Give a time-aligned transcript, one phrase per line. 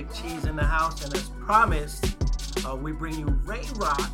[0.00, 0.24] episode 10.
[0.24, 2.16] Big Cheese in the house, and as promised,
[2.66, 4.10] uh, we bring you Ray Rock,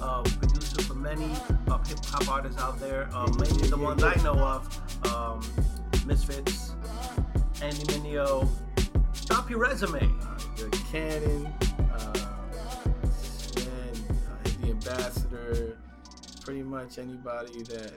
[0.00, 1.30] uh, producer for many
[1.68, 3.08] uh, hip hop artists out there.
[3.12, 5.40] Uh, mainly the ones I know of, um,
[6.06, 6.74] Misfits,
[7.62, 8.48] Andy Mineo.
[9.26, 10.08] Drop your resume.
[10.56, 11.46] The Cannon,
[11.92, 12.12] uh,
[13.56, 15.78] man, uh, the ambassador,
[16.40, 17.92] pretty much anybody that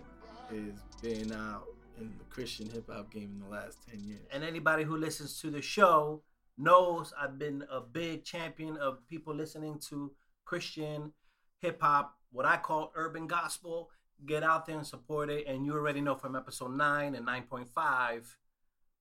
[0.49, 1.67] has been out
[1.99, 4.19] in the Christian hip hop game in the last 10 years.
[4.31, 6.21] And anybody who listens to the show
[6.57, 10.11] knows I've been a big champion of people listening to
[10.45, 11.13] Christian
[11.59, 13.89] hip hop, what I call urban gospel.
[14.25, 15.47] Get out there and support it.
[15.47, 18.35] And you already know from episode 9 and 9.5,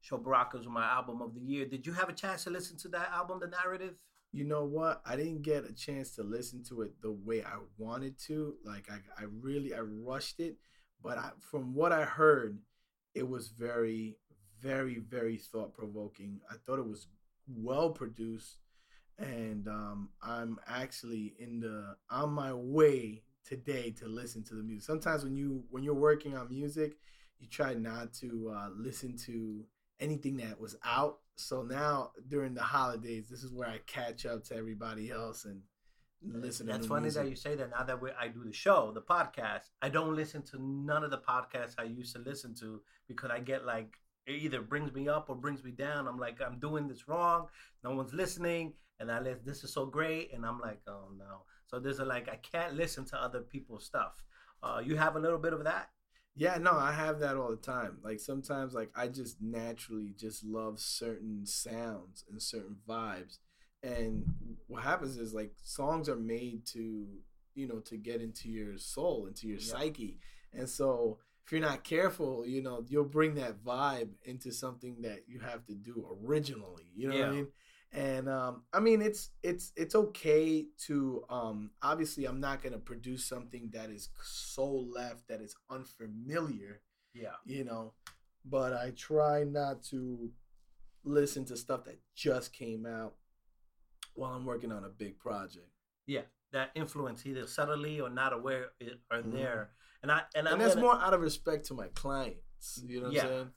[0.00, 1.66] Sho Baraka's was my album of the year.
[1.66, 4.02] Did you have a chance to listen to that album, The Narrative?
[4.32, 5.02] You know what?
[5.04, 8.54] I didn't get a chance to listen to it the way I wanted to.
[8.64, 10.56] Like I, I really I rushed it,
[11.02, 12.58] but I, from what I heard,
[13.14, 14.16] it was very,
[14.60, 16.40] very, very thought provoking.
[16.50, 17.08] I thought it was
[17.56, 18.56] well produced,
[19.18, 24.84] and um, I'm actually in the on my way today to listen to the music.
[24.86, 26.96] Sometimes when you when you're working on music,
[27.38, 29.64] you try not to uh, listen to
[29.98, 31.18] anything that was out.
[31.36, 35.62] So now during the holidays, this is where I catch up to everybody else and
[36.22, 36.66] listen.
[36.66, 37.22] That's funny music.
[37.22, 37.70] that you say that.
[37.70, 41.18] Now that I do the show, the podcast, I don't listen to none of the
[41.18, 43.96] podcasts I used to listen to because I get like
[44.30, 46.06] it either brings me up or brings me down.
[46.06, 47.46] I'm like, I'm doing this wrong.
[47.84, 51.42] No one's listening, and I list, this is so great, and I'm like, oh no.
[51.66, 54.22] So there's a like, I can't listen to other people's stuff.
[54.62, 55.90] Uh, you have a little bit of that.
[56.36, 57.98] Yeah, no, I have that all the time.
[58.02, 63.38] Like sometimes, like I just naturally just love certain sounds and certain vibes,
[63.82, 64.24] and
[64.66, 67.06] what happens is like songs are made to
[67.54, 70.18] you know to get into your soul, into your psyche,
[70.52, 71.18] and so
[71.50, 75.66] if you're not careful, you know, you'll bring that vibe into something that you have
[75.66, 76.84] to do originally.
[76.94, 77.20] You know yeah.
[77.22, 77.48] what I mean?
[77.92, 83.24] And um, I mean, it's it's it's okay to um, obviously I'm not gonna produce
[83.24, 86.82] something that is so left that is unfamiliar.
[87.14, 87.34] Yeah.
[87.44, 87.94] You know,
[88.44, 90.30] but I try not to
[91.02, 93.14] listen to stuff that just came out
[94.14, 95.66] while I'm working on a big project.
[96.06, 96.22] Yeah,
[96.52, 98.66] that influence either subtly or not aware
[99.10, 99.64] are mm-hmm.
[100.02, 102.82] And I and, and that's gonna, more out of respect to my clients.
[102.86, 103.22] You know what yeah.
[103.22, 103.50] I'm saying?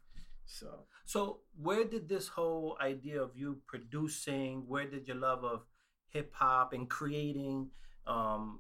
[0.46, 0.68] So
[1.06, 4.64] so where did this whole idea of you producing?
[4.68, 5.62] Where did your love of
[6.10, 7.70] hip hop and creating?
[8.08, 8.60] Um,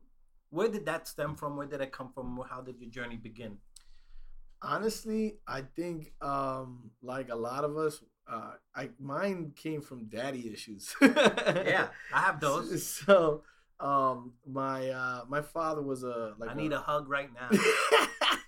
[0.49, 1.57] where did that stem from?
[1.57, 2.41] Where did it come from?
[2.49, 3.57] How did your journey begin?
[4.61, 8.01] Honestly, I think um, like a lot of us,
[8.31, 10.95] uh, I mine came from daddy issues.
[11.01, 12.85] yeah, I have those.
[12.85, 13.43] So
[13.79, 16.51] um, my uh, my father was a like.
[16.51, 17.49] I need a, a hug right now.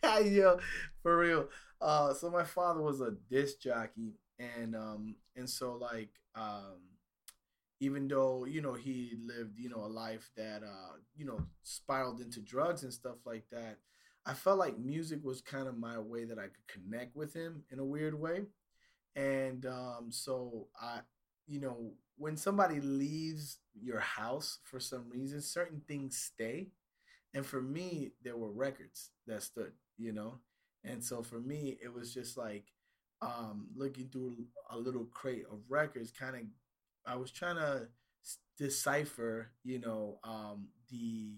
[0.19, 0.55] yeah,
[1.01, 1.49] for real.
[1.81, 6.79] Uh, so my father was a disc jockey, and um, and so like um,
[7.79, 12.21] even though you know he lived you know a life that uh, you know spiraled
[12.21, 13.77] into drugs and stuff like that,
[14.25, 17.63] I felt like music was kind of my way that I could connect with him
[17.71, 18.45] in a weird way,
[19.15, 20.99] and um, so I
[21.47, 26.69] you know when somebody leaves your house for some reason, certain things stay.
[27.33, 30.39] And for me, there were records that stood, you know?
[30.83, 32.65] And so for me, it was just like
[33.21, 34.37] um, looking through
[34.71, 36.41] a little crate of records, kind of,
[37.05, 37.87] I was trying to
[38.57, 41.33] decipher, you know, um, the,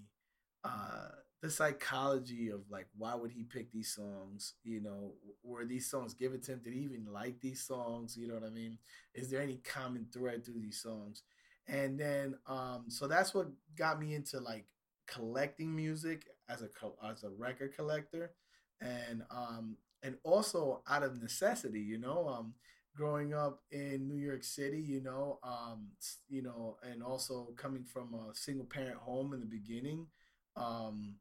[0.64, 1.10] uh,
[1.42, 4.54] the psychology of like why would he pick these songs?
[4.64, 6.62] You know were these songs given to him?
[6.64, 8.18] Did he even like these songs?
[8.18, 8.78] You know what i mean?
[9.14, 11.24] Is there any common thread through these songs?
[11.68, 13.48] And then um so that's what
[13.78, 14.66] got me into like
[15.06, 16.70] collecting music as a
[17.08, 18.32] as a record collector.
[18.82, 22.54] And um and also out of necessity you know um
[22.96, 25.86] growing up in New York City, you know, um,
[26.30, 30.08] you know, and also coming from a single parent home in the beginning,
[30.56, 31.14] um,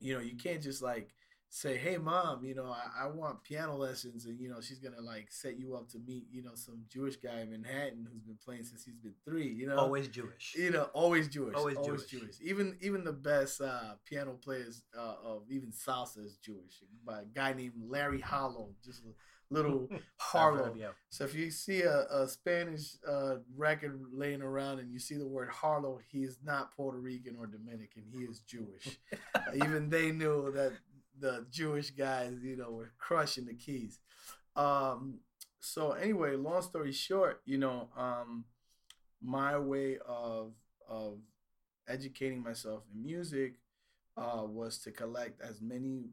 [0.00, 1.14] you know, you can't just like
[1.50, 5.00] say, "Hey, mom, you know, I, I, want piano lessons," and you know, she's gonna
[5.00, 8.38] like set you up to meet, you know, some Jewish guy in Manhattan who's been
[8.42, 9.48] playing since he's been three.
[9.48, 10.54] You know, always Jewish.
[10.56, 11.54] You know, always Jewish.
[11.54, 12.36] Always, always Jewish.
[12.36, 12.36] Jewish.
[12.42, 16.82] Even even the best uh, piano players uh, of even salsa is Jewish.
[17.04, 18.70] By a guy named Larry Harlow.
[18.84, 19.02] just
[19.50, 19.88] little
[20.18, 20.74] Harlow.
[21.10, 25.26] So if you see a, a Spanish uh, record laying around and you see the
[25.26, 28.04] word Harlow, he is not Puerto Rican or Dominican.
[28.12, 28.98] He is Jewish.
[29.54, 30.72] Even they knew that
[31.18, 33.98] the Jewish guys, you know, were crushing the keys.
[34.56, 35.20] Um,
[35.60, 38.44] so anyway, long story short, you know, um,
[39.22, 40.52] my way of
[40.88, 41.18] of
[41.86, 43.54] educating myself in music
[44.16, 46.10] uh, was to collect as many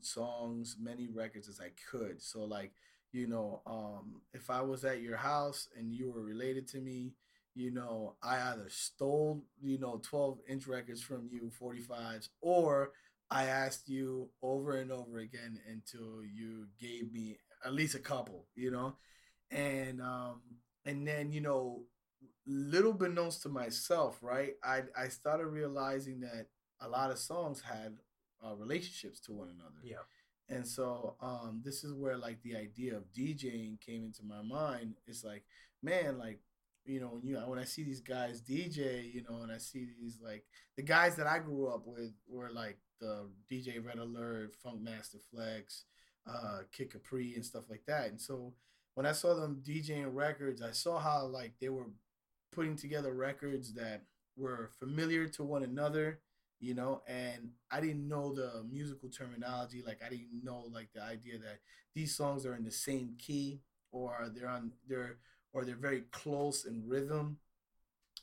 [0.00, 2.22] songs, many records as I could.
[2.22, 2.72] So like,
[3.12, 7.12] you know, um, if I was at your house and you were related to me,
[7.54, 12.92] you know, I either stole, you know, 12 inch records from you, 45s, or
[13.30, 18.46] I asked you over and over again until you gave me at least a couple,
[18.54, 18.96] you know?
[19.50, 20.42] And um
[20.84, 21.82] and then, you know,
[22.46, 24.54] little beknownst to myself, right?
[24.64, 26.46] I I started realizing that
[26.80, 27.96] a lot of songs had
[28.44, 29.80] uh, relationships to one another.
[29.82, 30.04] Yeah.
[30.50, 34.94] And so um this is where like the idea of DJing came into my mind.
[35.06, 35.44] It's like,
[35.82, 36.40] man, like
[36.84, 39.88] you know, when you when I see these guys DJ, you know, and I see
[40.00, 40.44] these like
[40.76, 45.84] the guys that I grew up with were like the DJ Red Alert, Funkmaster Flex,
[46.26, 48.08] uh, Kid Capri, and stuff like that.
[48.08, 48.54] And so
[48.94, 51.86] when I saw them DJing records, I saw how like they were
[52.52, 54.02] putting together records that
[54.36, 56.20] were familiar to one another,
[56.60, 59.82] you know, and I didn't know the musical terminology.
[59.86, 61.60] Like I didn't know like the idea that
[61.94, 63.60] these songs are in the same key
[63.92, 65.18] or they're on they're
[65.52, 67.38] or they're very close in rhythm.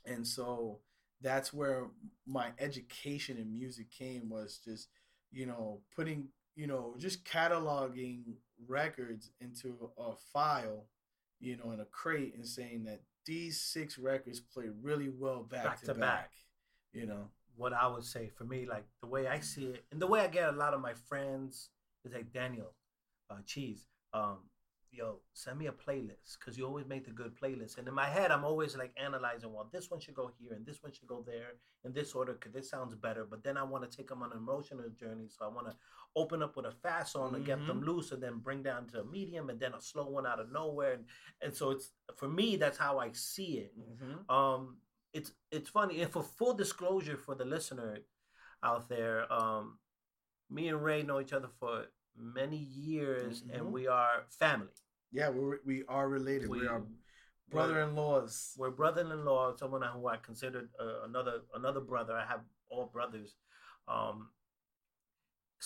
[0.05, 0.79] And so
[1.21, 1.87] that's where
[2.27, 4.89] my education in music came was just,
[5.31, 8.23] you know, putting, you know, just cataloging
[8.67, 10.85] records into a file,
[11.39, 15.63] you know, in a crate and saying that these six records play really well back,
[15.63, 16.31] Back to, to back, back.
[16.93, 17.29] You know.
[17.55, 20.21] What I would say for me, like the way I see it, and the way
[20.21, 21.69] I get a lot of my friends
[22.03, 22.73] is like Daniel,
[23.29, 23.85] uh, Cheese.
[24.13, 24.39] Um,
[24.91, 27.77] yo, send me a playlist because you always make the good playlist.
[27.77, 30.65] And in my head, I'm always like analyzing, well, this one should go here and
[30.65, 31.53] this one should go there
[31.83, 33.25] in this order because this sounds better.
[33.29, 35.75] But then I want to take them on an emotional journey, so I want to
[36.15, 39.01] open up with a fast song and get them loose, and then bring down to
[39.01, 40.93] a medium, and then a slow one out of nowhere.
[40.93, 41.03] And
[41.41, 44.31] and so it's for me, that's how I see it Mm-hmm.
[44.33, 44.77] um
[45.17, 47.91] it's it's funny and for full disclosure for the listener
[48.69, 49.79] out there um
[50.49, 51.85] me and ray know each other for
[52.39, 53.53] many years Mhm.
[53.55, 54.75] and we are family
[55.11, 56.49] Yeah, we we are related.
[56.49, 56.81] We, we are
[57.55, 58.55] brother-in-laws.
[58.59, 62.41] we're brother-in-law someone who i considered uh, another another brother i have
[62.71, 63.29] all brothers
[63.87, 64.17] um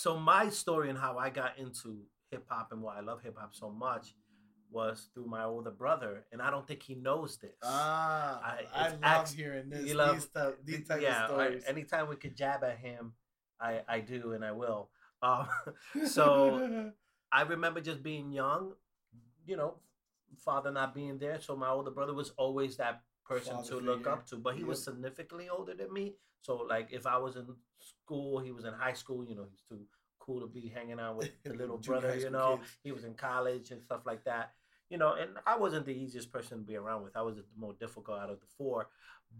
[0.03, 1.89] so my story and how i got into
[2.31, 4.05] hip-hop and why i love hip-hop so much
[4.71, 8.65] was through my older brother and i don't think he knows this Ah, I-
[9.03, 9.85] I, love hearing this.
[9.87, 11.63] you love- these type, these type yeah, of I- stories.
[11.67, 13.13] anytime we could jab at him,
[13.59, 14.89] I I do and I will.
[15.21, 15.47] Um,
[16.05, 16.91] so
[17.31, 18.73] I remember just being young,
[19.45, 19.75] you know,
[20.45, 24.07] father not being there, so my older brother was always that person Father to look
[24.07, 24.37] up to.
[24.37, 27.47] But he was significantly older than me, so like if I was in
[27.79, 29.25] school, he was in high school.
[29.25, 29.81] You know, he's too
[30.19, 32.15] cool to be hanging out with the little brother.
[32.17, 32.77] You know, kids.
[32.83, 34.53] he was in college and stuff like that.
[34.89, 37.15] You know, and I wasn't the easiest person to be around with.
[37.15, 38.89] I was the more difficult out of the four,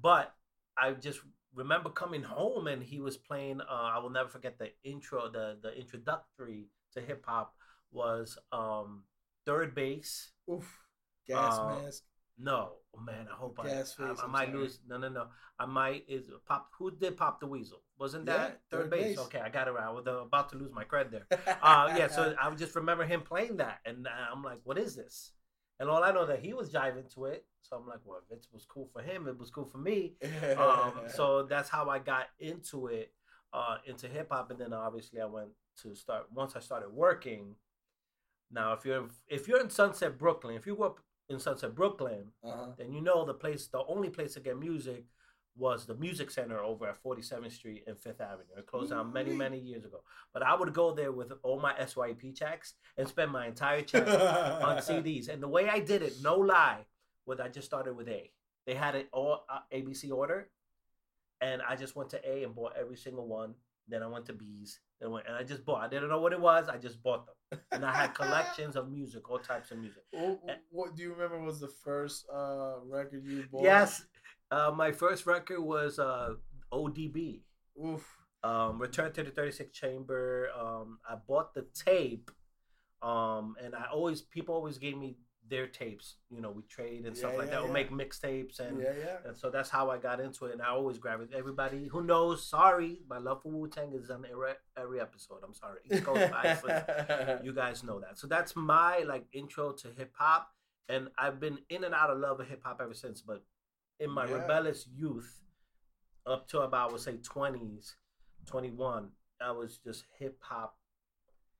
[0.01, 0.33] but
[0.77, 1.19] I just
[1.55, 3.61] remember coming home and he was playing.
[3.61, 3.65] Uh,
[3.95, 7.53] I will never forget the intro, the the introductory to hip hop
[7.91, 9.03] was um,
[9.45, 10.31] Third Bass.
[10.49, 10.79] Oof.
[11.27, 12.03] Gas Uh, mask.
[12.41, 14.59] No, oh, man, I hope I, Gas I, face, I I'm might sorry.
[14.59, 14.79] lose.
[14.87, 15.27] No, no, no.
[15.59, 16.69] I might is pop.
[16.77, 17.81] Who did pop the weasel?
[17.97, 19.17] Wasn't Yeah, that third, Third Bass?
[19.17, 19.19] base.
[19.27, 19.83] Okay, I got it right.
[19.85, 21.25] I was uh, about to lose my cred there.
[21.61, 24.95] Uh, yeah, so I just remember him playing that, and uh, I'm like, "What is
[24.95, 25.31] this?"
[25.79, 28.37] And all I know that he was jiving to it, so I'm like, "Well, if
[28.37, 30.15] it was cool for him, it was cool for me."
[30.57, 33.13] um, so that's how I got into it,
[33.54, 35.49] uh, into hip hop, and then obviously I went
[35.83, 37.56] to start once I started working.
[38.51, 40.99] Now, if you're if you're in Sunset Brooklyn, if you grew up
[41.30, 42.71] in Sunset Brooklyn, uh-huh.
[42.77, 45.06] then you know the place, the only place to get music
[45.59, 48.56] was the Music Center over at 47th Street and Fifth Avenue.
[48.57, 50.01] It closed down many many years ago,
[50.33, 54.07] but I would go there with all my SYP checks and spend my entire check
[54.07, 55.30] on CDs.
[55.30, 56.85] And the way I did it, no lie,
[57.25, 58.31] was I just started with A.
[58.66, 60.49] They had it all uh, ABC order,
[61.42, 63.56] and I just went to A and bought every single one.
[63.87, 65.81] Then I went to B's, and went and I just bought.
[65.81, 66.69] I didn't know what it was.
[66.69, 70.04] I just bought them, and I had collections of music, all types of music.
[70.11, 73.63] What, what do you remember was the first uh, record you bought?
[73.63, 74.06] Yes,
[74.51, 76.33] uh, my first record was uh,
[76.71, 77.41] ODB.
[77.83, 78.06] Oof.
[78.44, 80.49] Um, Return to the 36 Chamber.
[80.57, 82.31] Um, I bought the tape,
[83.01, 85.18] um, and I always people always gave me
[85.49, 86.15] their tapes.
[86.29, 87.59] You know, we trade and stuff Yeah, like yeah, that.
[87.63, 87.89] We'll yeah.
[87.89, 88.79] make mixtapes and.
[88.79, 89.18] yeah, yeah.
[89.25, 91.29] And so that's how I got into it, and I always grab it.
[91.35, 95.39] Everybody who knows, sorry, my love for Wu Tang is on every, every episode.
[95.45, 96.31] I'm sorry, East Coast
[96.63, 98.18] but you guys know that.
[98.19, 100.49] So that's my like intro to hip hop,
[100.87, 103.21] and I've been in and out of love of hip hop ever since.
[103.21, 103.44] But
[103.99, 104.33] in my Yeah.
[104.41, 105.41] rebellious youth,
[106.25, 107.95] up to about I would say twenties,
[108.45, 110.75] twenty one, I was just hip hop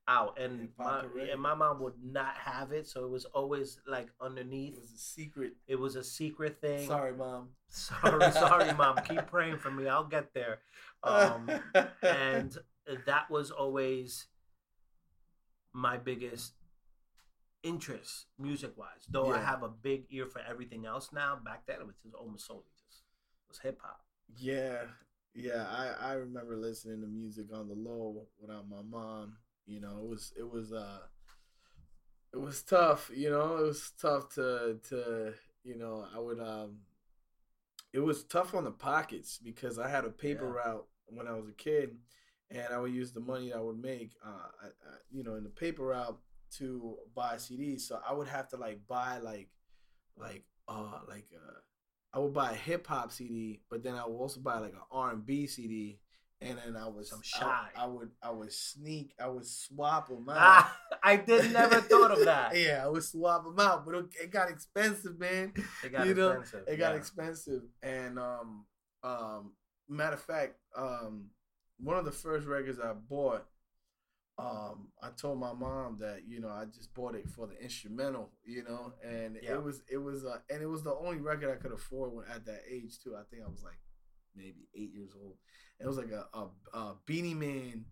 [0.08, 3.80] out, and Hip-hop my, and my mom would not have it, so it was always
[3.86, 4.74] like underneath.
[4.76, 5.54] it was a secret.
[5.68, 6.88] It was a secret thing.
[6.88, 7.50] Sorry, mom.
[7.70, 8.98] Sorry, sorry, mom.
[9.08, 9.88] Keep praying for me.
[9.88, 10.62] I'll get there.
[11.04, 11.48] Um,
[12.02, 12.58] and
[13.06, 14.26] that was always
[15.72, 16.54] my biggest
[17.64, 19.08] interest music wise.
[19.10, 21.38] Though I have a big ear for everything else now.
[21.44, 23.04] Back then it was just almost solely just
[23.48, 24.02] was hip hop.
[24.38, 24.84] Yeah,
[25.34, 25.66] yeah.
[25.70, 29.38] I I remember listening to music on the low without my mom.
[29.66, 31.00] You know, it was it was uh,
[32.34, 33.10] it was tough.
[33.16, 36.06] You know, it was tough to to you know.
[36.14, 36.80] I would um,
[37.94, 40.52] it was tough on the pockets because I had a paper Yeah.
[40.52, 41.98] route when I was a kid,
[42.52, 44.30] and I would use the money I would make, uh,
[44.64, 46.20] I, I, you know, in the paper route
[46.58, 47.82] to buy CDs.
[47.82, 49.50] So I would have to like buy like,
[50.18, 51.60] like uh, like uh,
[52.14, 54.80] I would buy a hip hop CD, but then I would also buy like an
[54.92, 56.00] R and B CD,
[56.42, 57.68] and then I was Some I- shy.
[57.78, 60.38] I, would I would sneak, I would swap them out.
[60.40, 62.56] Ah, I did never thought of that.
[62.56, 65.54] yeah, I would swap them out, but it, it got expensive, man.
[65.84, 66.68] It got You know, expensive.
[66.68, 66.98] It got yeah.
[66.98, 68.66] expensive, and um,
[69.04, 69.52] um,
[69.88, 71.26] matter of fact, um,
[71.80, 73.46] one of the first records I bought,
[74.40, 78.32] um, I told my mom that you know I just bought it for the instrumental,
[78.46, 79.56] you know, and Yeah.
[79.56, 82.26] it was it was uh, and it was the only record I could afford when
[82.34, 83.16] at that age too.
[83.16, 83.80] I think I was like
[84.36, 85.36] maybe eight years old.
[85.80, 87.86] It was like a a, a Beenie Man,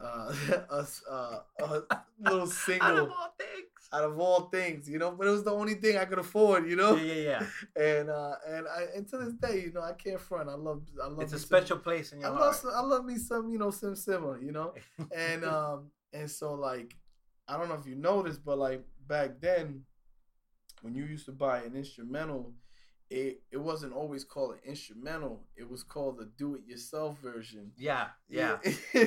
[0.00, 0.34] uh,
[0.70, 1.82] a, uh, a
[2.20, 3.88] little single Out of all things.
[3.92, 5.12] out of all things, you know.
[5.12, 6.96] But it was the only thing I could afford, you know.
[6.96, 7.46] Yeah, yeah, yeah.
[7.98, 10.48] And uh, and I and to this day, you know, I can't front.
[10.48, 12.56] I love I love It's a me some- special place in I your love heart.
[12.56, 14.74] some, I love me some you know Sim Simma, you know.
[15.16, 16.94] And um and so like
[17.48, 19.82] I don't know if you noticed, but like back then,
[20.82, 22.52] when you used to buy an instrumental,
[23.10, 25.44] it it wasn't always called an instrumental.
[25.56, 27.72] It was called the do-it-yourself version.
[27.76, 28.58] yeah, yeah.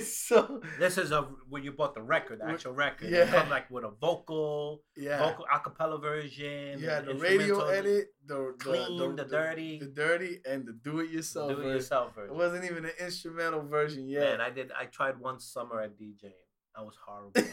[0.04, 3.10] so This is a when you bought the record, the actual record.
[3.10, 3.24] Yeah.
[3.24, 5.20] It come like with a vocal, yeah.
[5.20, 6.80] vocal acapella version.
[6.80, 9.80] Yeah, the radio edit, the clean, the dirty.
[9.80, 12.36] the dirty, and the do-it-yourself do it yourself version.
[12.36, 14.38] It wasn't even an instrumental version yet.
[14.38, 14.72] Man, I did.
[14.72, 16.32] I tried one summer at DJing.
[16.76, 17.34] I was horrible.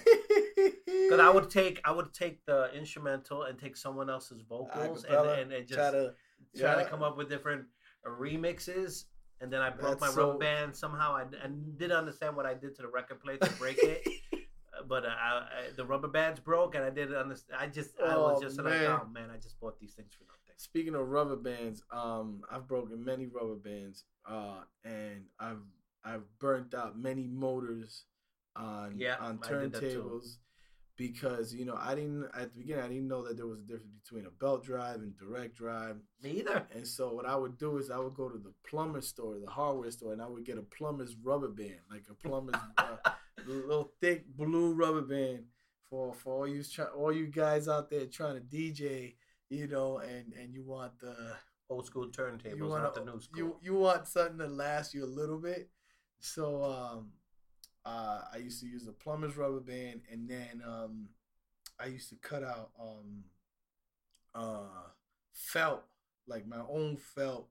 [1.04, 5.28] Because I would take, I would take the instrumental and take someone else's vocals and,
[5.28, 6.14] and, and just try to
[6.56, 6.82] try yeah.
[6.84, 7.64] to come up with different
[8.06, 9.04] remixes.
[9.40, 11.14] And then I broke That's my rubber so- band somehow.
[11.16, 14.06] I, I didn't understand what I did to the record player to break it.
[14.86, 15.42] But uh, I, I,
[15.76, 17.58] the rubber bands broke, and I didn't understand.
[17.62, 20.24] I just, I was Oh, just like, oh man, I just bought these things for
[20.24, 20.52] nothing.
[20.56, 25.62] Speaking of rubber bands, um, I've broken many rubber bands, uh, and I've
[26.04, 28.04] I've burnt out many motors
[28.56, 30.02] on Yeah, on I did that too.
[30.02, 30.36] turntables
[30.96, 33.64] because you know I didn't at the beginning I didn't know that there was a
[33.64, 36.66] difference between a belt drive and direct drive, Me either.
[36.74, 39.50] and so what I would do is I would go to the plumber store, the
[39.50, 42.96] hardware store, and I would get a plumber's rubber band, like a plumber's uh,
[43.46, 45.44] little thick blue rubber band
[45.90, 49.14] for for all you try, all you guys out there trying to DJ,
[49.50, 51.14] you know, and and you want the
[51.70, 53.38] Old school turntables, you want not the new school.
[53.38, 55.70] you you want something to last you a little bit.
[56.20, 57.08] So um,
[57.84, 61.08] uh, I used to use a plumber's rubber band, and then um,
[61.78, 63.24] I used to cut out um,
[64.34, 64.88] uh,
[65.32, 65.84] felt
[66.26, 67.48] like my own felt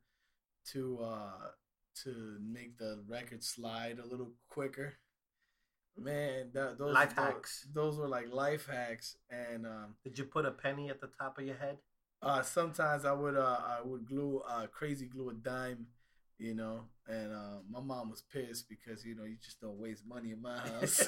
[0.72, 1.52] to uh,
[2.04, 4.96] to make the record slide a little quicker.
[5.96, 7.68] Man, that, those Life those, hacks.
[7.74, 11.38] Those were like life hacks, and um, Did you put a penny at the top
[11.38, 11.78] of your head?
[12.22, 15.88] uh, sometimes I would uh, I would glue uh, crazy glue a dime,
[16.38, 20.06] you know, and uh, my mom was pissed because you know you just don't waste
[20.06, 21.06] money in my house.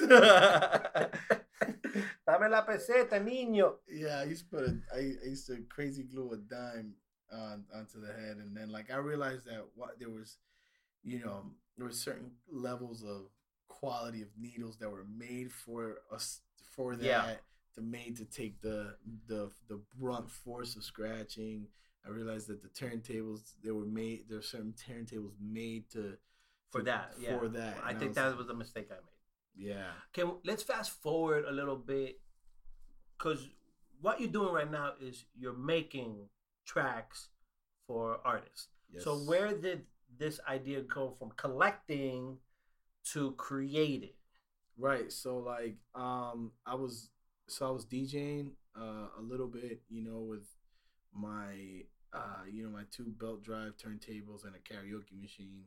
[2.26, 3.76] Dame la peseta, niño.
[3.88, 6.94] yeah, I used to put a, I, I used to crazy glue a dime
[7.32, 10.38] on onto the head, and then like I realized that what there was,
[11.02, 11.42] you know,
[11.76, 13.28] there were certain levels of
[13.68, 16.40] quality of needles that were made for us
[16.74, 17.04] for that.
[17.04, 17.34] Yeah.
[17.74, 18.96] To made to take the
[19.28, 21.66] the the brunt force of scratching.
[22.06, 24.28] I realized that the turntables they were made.
[24.28, 26.16] There are certain turntables made to
[26.70, 27.38] For to- that, yeah.
[27.38, 29.66] For that, I And think was that was a mistake I made.
[29.70, 29.90] yeah.
[30.16, 32.20] Okay, let's fast forward a little bit,
[33.18, 33.48] because
[34.00, 36.28] what you're doing right now is you're making
[36.66, 37.28] tracks
[37.86, 38.68] for artists.
[38.98, 39.84] So where did
[40.16, 42.38] this idea go from collecting
[43.12, 44.14] to creating?
[44.78, 45.10] Right.
[45.12, 47.10] So like um I was
[47.48, 50.46] so I was DJing uh a little bit, you know, with
[51.12, 51.84] my
[52.16, 55.64] uh you know my two belt drive turntables and a karaoke machine.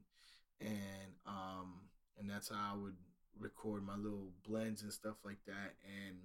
[0.62, 1.82] And um
[2.18, 2.96] and that's how I would
[3.40, 5.76] record my little blends and stuff like that.
[5.86, 6.18] And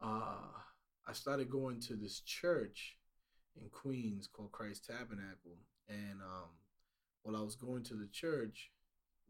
[0.00, 0.60] uh
[1.06, 2.96] I started going to this church
[3.60, 5.58] in Queens called Christ Tabernacle.
[5.88, 6.50] And um
[7.22, 8.70] while I was going to the church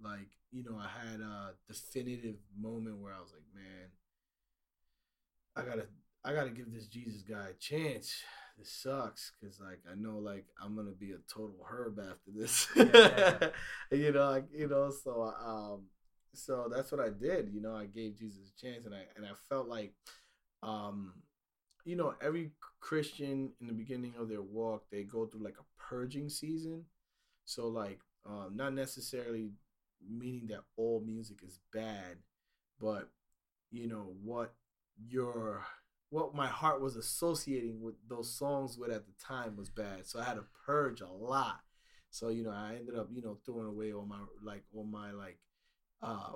[0.02, 3.88] like you know i had a definitive moment where i was like man
[5.57, 5.87] i gotta
[6.25, 8.23] i gotta give this jesus guy a chance
[8.58, 12.68] this sucks because like i know like i'm gonna be a total herb after this
[12.76, 13.48] Yeah.
[13.96, 15.82] you know like, you know so um
[16.34, 19.24] so that's what i did you know i gave jesus a chance and i and
[19.24, 19.92] i felt like
[20.62, 21.14] um,
[21.84, 25.80] you know, every Christian in the beginning of their walk, they go through like a
[25.80, 26.84] purging season.
[27.44, 29.50] So like, um, not necessarily
[30.08, 32.18] meaning that all music is bad,
[32.80, 33.10] but
[33.70, 34.54] you know what
[35.08, 35.64] your
[36.10, 40.06] what my heart was associating with those songs with at the time was bad.
[40.06, 41.60] So I had to purge a lot.
[42.10, 45.12] So you know, I ended up you know throwing away all my like all my
[45.12, 45.38] like
[46.02, 46.32] uh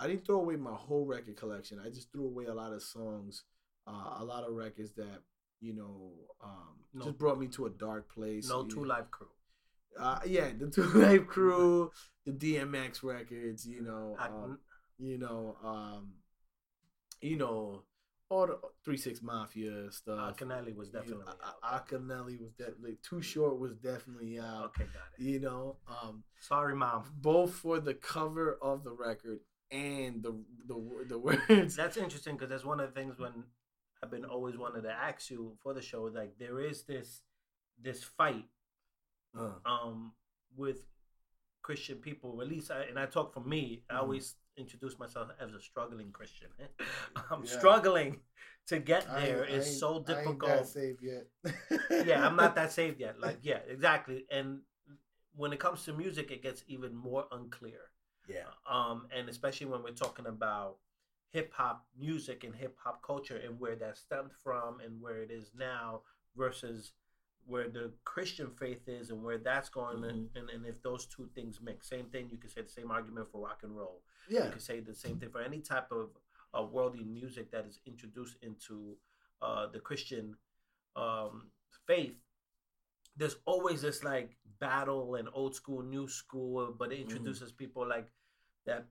[0.00, 1.78] I didn't throw away my whole record collection.
[1.84, 3.44] I just threw away a lot of songs,
[3.86, 5.20] uh, a lot of records that
[5.60, 7.04] you know um, No.
[7.04, 8.48] just brought me to a dark place.
[8.48, 9.28] No two Life crew.
[9.98, 11.92] Uh, yeah, the Two Live Crew,
[12.26, 13.64] the DMX records.
[13.64, 14.58] You know, I- um,
[14.98, 16.14] you know, um,
[17.20, 17.82] you know,
[18.30, 20.36] all the Three Six Mafia stuff.
[20.36, 21.24] Akinyele was You know, definitely
[21.62, 21.88] A- out.
[21.88, 24.66] Akinyele was definitely Too Short was definitely out.
[24.66, 25.22] Okay, got it.
[25.24, 27.04] You know, um, Sorry, mom.
[27.16, 29.40] both for the cover of the record
[29.70, 30.34] and the
[30.66, 31.76] the the words.
[31.76, 33.44] That's interesting because that's one of the things when
[34.02, 36.04] I've been always wanted to ask you for the show.
[36.04, 37.22] Like there is this
[37.80, 38.44] this fight
[39.38, 40.12] Uh, um
[40.56, 40.82] with
[41.64, 42.40] Christian people.
[42.42, 43.82] At least, I, and I talk for me.
[43.90, 43.98] I Mhm.
[44.02, 46.50] always introduce myself as a struggling Christian.
[47.30, 47.50] I'm Yeah.
[47.58, 48.22] struggling
[48.68, 49.44] to get I there.
[49.44, 50.68] I It's so I that difficult.
[50.68, 51.26] saved yet.
[52.10, 53.18] yeah, I'm not that saved yet.
[53.18, 54.26] Like, yeah, exactly.
[54.30, 54.62] And
[55.34, 57.90] when it comes to music, it gets even more unclear.
[58.28, 58.50] Yeah.
[58.66, 60.78] Um, and especially when we're talking about
[61.30, 65.30] hip hop music and hip hop culture and where that stemmed from and where it
[65.30, 66.02] is now
[66.36, 66.92] versus
[67.46, 71.28] where the Christian faith is and where that's going and, and, and if those two
[71.34, 71.88] things mix.
[71.88, 74.00] Same thing, you could say the same argument for rock and roll.
[74.28, 74.46] Yeah.
[74.46, 76.10] You could say the same thing for any type of
[76.58, 78.96] uh, worldly music that is introduced into
[79.42, 80.36] uh, the Christian
[80.96, 81.50] um,
[81.86, 82.14] faith.
[83.16, 88.08] There's always this like battle and old school, new school, but it introduces people like
[88.66, 88.86] that.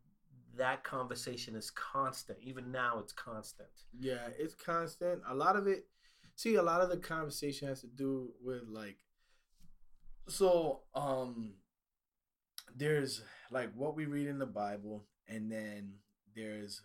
[0.55, 2.37] That conversation is constant.
[2.43, 3.69] Even now, it's constant.
[3.99, 5.23] Yeah, it's constant.
[5.27, 5.87] A lot of it,
[6.35, 8.97] see, a lot of the conversation has to do with like,
[10.27, 11.53] so um,
[12.75, 15.93] there's like what we read in the Bible, and then
[16.35, 16.81] there's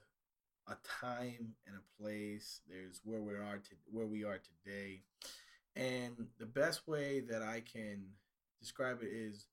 [0.68, 2.60] a time and a place.
[2.68, 5.02] There's where we are to where we are today,
[5.76, 8.04] and the best way that I can
[8.60, 9.46] describe it is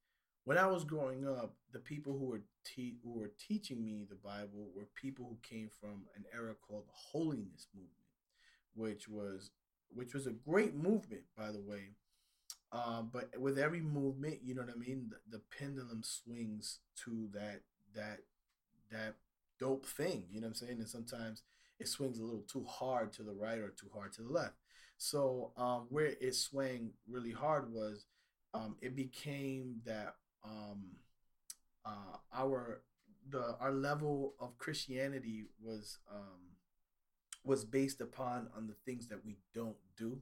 [0.46, 4.16] when I was growing up, the people who were te- who were teaching me the
[4.16, 7.92] Bible were people who came from an era called the Holiness Movement,
[8.76, 9.50] which was
[9.94, 11.92] which was a great movement, by the way.
[12.72, 15.10] Um, but with every movement, you know what I mean.
[15.10, 17.62] The, the pendulum swings to that
[17.96, 18.20] that
[18.92, 19.16] that
[19.60, 20.26] dope thing.
[20.32, 20.80] You know what I'm saying?
[20.80, 21.44] And sometimes
[21.80, 24.56] it swings a little too hard to the right or too hard to the left.
[24.98, 28.06] So um, where it swang really hard was
[28.54, 30.84] um, it became that um,
[31.86, 32.82] uh, our
[33.30, 36.55] the our level of Christianity was um,
[37.46, 40.20] was based upon on the things that we don't do.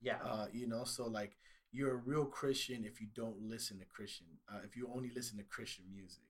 [0.00, 0.18] Yeah.
[0.24, 1.36] Uh, you know, so like
[1.72, 5.36] you're a real Christian if you don't listen to Christian, uh, if you only listen
[5.38, 6.24] to Christian music.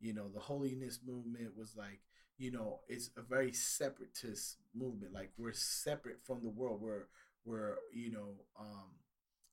[0.00, 2.00] You know, the holiness movement was like,
[2.36, 5.12] you know, it's a very separatist movement.
[5.14, 6.80] Like we're separate from the world.
[6.82, 7.06] We're
[7.44, 8.90] we're you know, um,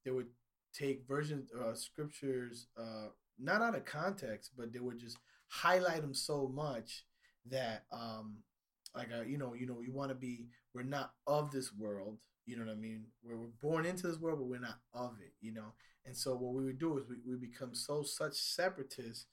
[0.03, 0.27] they would
[0.73, 3.07] take versions uh, scriptures uh,
[3.39, 7.05] not out of context, but they would just highlight them so much
[7.49, 8.37] that um,
[8.95, 10.47] like uh, you know, you know, we want to be.
[10.73, 12.17] We're not of this world.
[12.45, 13.05] You know what I mean?
[13.23, 15.33] We're, we're born into this world, but we're not of it.
[15.41, 15.73] You know,
[16.05, 19.25] and so what we would do is we, we become so such separatists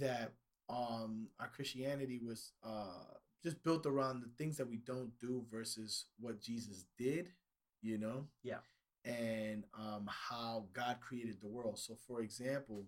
[0.00, 0.32] that
[0.68, 6.06] um our Christianity was uh just built around the things that we don't do versus
[6.18, 7.28] what Jesus did.
[7.82, 8.26] You know?
[8.42, 8.58] Yeah.
[9.04, 11.78] And um how God created the world.
[11.78, 12.84] So, for example,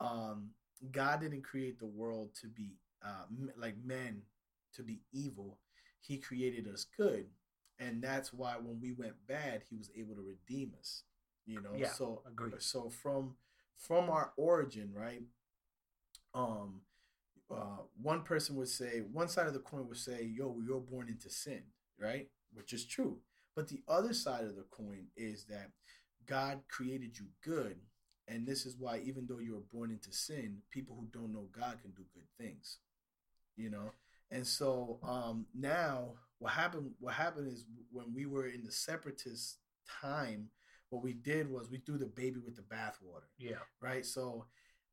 [0.00, 0.50] um
[0.90, 4.22] God didn't create the world to be uh m- like men
[4.76, 5.58] to be evil.
[6.00, 7.26] He created us good.
[7.78, 11.04] And that's why when we went bad, he was able to redeem us.
[11.46, 12.54] You know, Yeah, so agreed.
[12.62, 13.34] so from
[13.76, 15.22] from our origin, right?
[16.34, 16.82] Um
[17.50, 21.08] uh one person would say one side of the coin would say, yo, you're born
[21.08, 21.62] into sin,
[21.98, 22.28] right?
[22.54, 23.18] Which is true.
[23.54, 25.70] But the other side of the coin is that
[26.26, 27.76] God created you good.
[28.28, 31.48] And this is why, even though you were born into sin, people who don't know
[31.52, 32.78] God can do good things.
[33.56, 33.92] You know?
[34.32, 39.58] And so um, now what happened what happened is when we were in the separatist
[40.02, 40.48] time,
[40.90, 43.56] what we did was we threw the baby with the bathwater Yeah.
[43.80, 44.06] right?
[44.06, 44.46] So,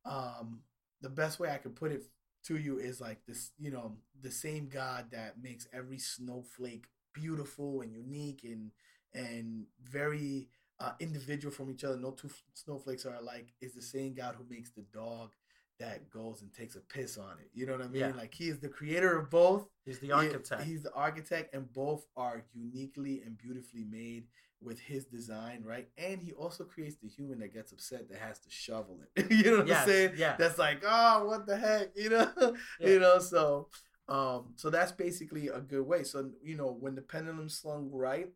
[0.05, 0.61] um,
[1.01, 2.03] the best way I could put it
[2.45, 7.81] to you is like this, you know, the same God that makes every snowflake beautiful
[7.81, 8.71] and unique and
[9.13, 10.49] and very
[10.79, 11.97] uh, individual from each other.
[11.97, 13.53] No two snowflakes are alike.
[13.61, 15.31] Is the same God who makes the dog
[15.79, 17.49] that goes and takes a piss on it.
[17.53, 18.01] You know what I mean?
[18.01, 18.11] Yeah.
[18.15, 19.67] Like he is the creator of both.
[19.85, 20.63] He's the He- architect.
[20.63, 24.25] he's the architect, and both are uniquely and beautifully made
[24.61, 25.87] with his design, right?
[25.97, 29.31] And he also creates the human that gets upset that has to shovel it.
[29.31, 30.11] you know what Yes, I'm saying?
[30.17, 30.35] yeah.
[30.37, 32.29] That's like, oh, what the heck, you know?
[32.79, 32.89] Yeah.
[32.89, 33.69] You know, so
[34.09, 36.03] um, so that's basically a good way.
[36.03, 38.27] So you know, when the pendulum slung right,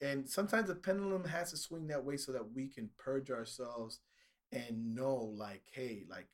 [0.00, 4.00] and sometimes the pendulum has to swing that way so that we can purge ourselves
[4.52, 6.26] and know, like, hey, like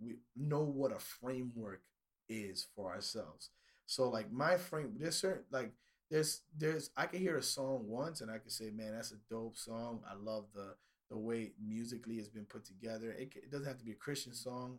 [0.00, 1.82] we know what a framework
[2.28, 3.50] is for ourselves.
[3.86, 5.72] So like my frame, there's certain like
[6.10, 9.16] there's there's I can hear a song once and I can say, man, that's a
[9.28, 10.00] dope song.
[10.08, 10.74] I love the
[11.10, 13.10] the way musically it's been put together.
[13.12, 14.78] It, it doesn't have to be a Christian song.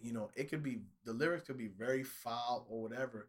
[0.00, 3.28] You know, it could be the lyrics could be very foul or whatever,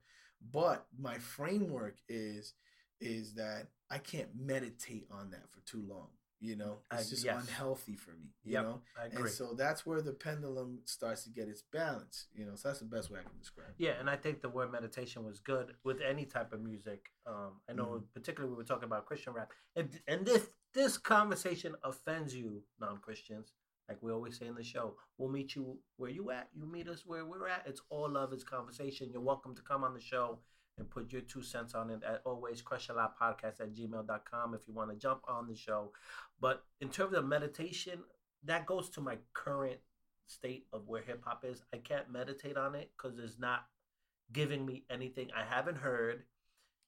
[0.52, 2.54] but my framework is
[3.00, 6.10] is that I can't meditate on that for too long.
[6.42, 7.42] You know, it's I- just yes.
[7.42, 8.34] unhealthy for me.
[8.44, 9.22] You Yep, know, I agree.
[9.22, 12.28] and so that's where the pendulum starts to get its balance.
[12.34, 13.76] You know, so that's the best way I can describe it.
[13.78, 17.12] Yeah, and I think the word meditation was good with any type of music.
[17.26, 21.74] Um, I know, particularly we were talking about Christian rap, and and this this conversation
[21.84, 23.54] offends you, non Christians.
[23.88, 26.50] Like we always say in the show, we'll meet you where you at.
[26.54, 27.64] You meet us where we're at.
[27.68, 28.34] It's all love.
[28.34, 29.10] It's conversation.
[29.12, 30.40] You're welcome to come on the show
[30.78, 32.02] and put your two cents on it.
[32.04, 35.56] At always, crush a lot podcast at gmail.com if you want to jump on the
[35.56, 35.92] show.
[36.40, 38.00] But in terms of meditation,
[38.44, 39.80] that goes to my current
[40.28, 41.64] state of where hip hop is.
[41.74, 43.66] I can't meditate on it because it's not
[44.32, 46.24] giving me anything I haven't heard.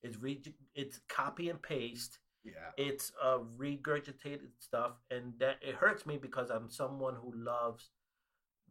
[0.03, 0.41] It's re-
[0.75, 2.19] it's copy and paste.
[2.43, 2.51] Yeah.
[2.77, 7.89] It's uh, regurgitated stuff, and that it hurts me because I'm someone who loves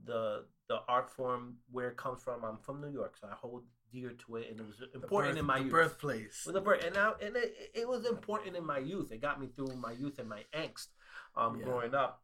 [0.05, 2.45] the the art form where it comes from.
[2.45, 5.41] I'm from New York, so I hold dear to it, and it was important birth-
[5.41, 5.71] in my youth.
[5.71, 6.45] birthplace.
[6.47, 9.13] With the birth, and now and it, it was important in my youth.
[9.13, 10.89] It got me through my youth and my angst
[11.37, 11.65] um, Yeah.
[11.65, 12.23] growing up,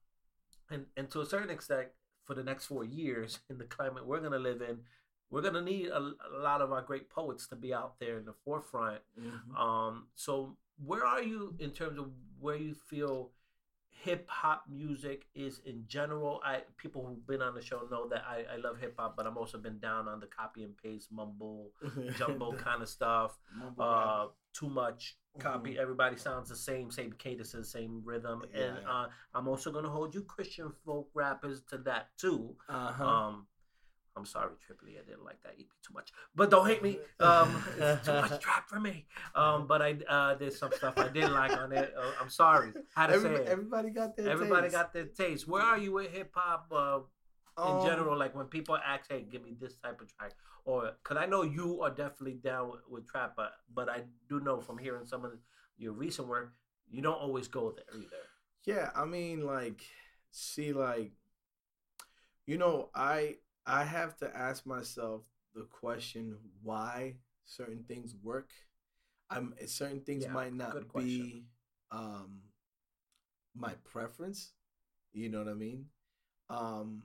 [0.70, 1.88] and and to a certain extent,
[2.24, 4.80] for the next four years in the climate we're gonna live in,
[5.30, 8.24] we're gonna need a, a lot of our great poets to be out there in
[8.24, 9.00] the forefront.
[9.18, 9.56] Mhm.
[9.58, 13.30] Um, so where are you in terms of where you feel
[13.92, 16.40] hip hop music is in general?
[16.44, 19.26] I people who've been on the show know that I, I love hip hop, but
[19.26, 21.70] I'm also been down on the copy and paste mumble
[22.18, 23.38] jumbo kind of stuff.
[23.78, 25.78] Uh, too much copy.
[25.78, 28.42] Everybody sounds the same, same cadences, same rhythm.
[28.54, 28.90] And Yeah.
[28.90, 32.56] uh, I'm also gonna hold you Christian folk rappers to that too.
[32.68, 33.04] uh-huh.
[33.06, 33.46] Um,
[34.16, 36.98] I'm sorry, Trip Lee, I didn't like that EP too much, but don't hate me.
[37.18, 39.06] Um, it's too much trap for me.
[39.34, 41.94] Um, but I uh, there's some stuff I didn't like on it.
[41.98, 43.52] Uh, I'm sorry, how to Everybody, say it.
[43.52, 44.32] everybody got their taste.
[44.32, 44.74] Everybody taste.
[44.74, 45.48] got their taste.
[45.48, 46.98] Where are you with hip hop uh,
[47.64, 48.18] in Um, general?
[48.18, 50.32] Like when people ask, "Hey, give me this type of track,"
[50.66, 54.40] or because I know you are definitely down with, with trap, but but I do
[54.40, 55.32] know from hearing some of
[55.78, 56.52] your recent work,
[56.90, 58.24] you don't always go there either.
[58.66, 59.80] Yeah, I mean, like,
[60.30, 61.12] see, like,
[62.46, 65.22] you know, I I have to ask myself
[65.54, 68.50] the question why certain things work.
[69.30, 71.44] I'm certain things Yeah, might not be
[71.90, 72.40] um
[73.54, 74.52] my preference.
[75.12, 75.86] You know what I mean?
[76.50, 77.04] Um,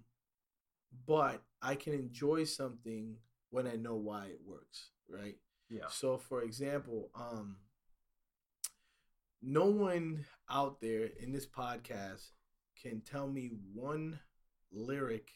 [1.06, 3.17] but I can enjoy something
[3.50, 5.36] when I know why it works, right?
[5.70, 5.88] Yeah.
[5.89, 7.58] So, for example, um,
[9.41, 12.32] no one out there in this podcast
[12.82, 14.20] can tell me one
[14.72, 15.32] lyric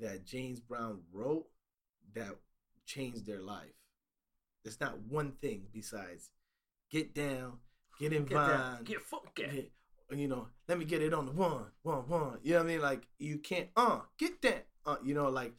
[0.00, 1.46] that James Brown wrote
[2.14, 2.36] that
[2.86, 3.74] changed their life.
[4.64, 6.30] There's not one thing besides
[6.90, 7.58] get down,
[7.98, 9.42] get in Get vine, get funky.
[9.44, 9.72] get-
[10.10, 12.38] you know, let me get it on the one, one, one.
[12.42, 12.80] You know what I mean?
[12.82, 14.66] Like you can't uh get that.
[14.84, 15.54] Uh, you know, like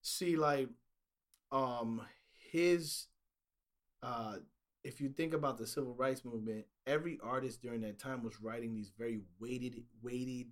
[0.00, 0.68] see like
[1.50, 2.00] um
[2.52, 3.08] his
[4.02, 4.36] uh
[4.84, 8.74] if you think about the civil rights movement, every artist during that time was writing
[8.74, 10.48] these very weighted weighted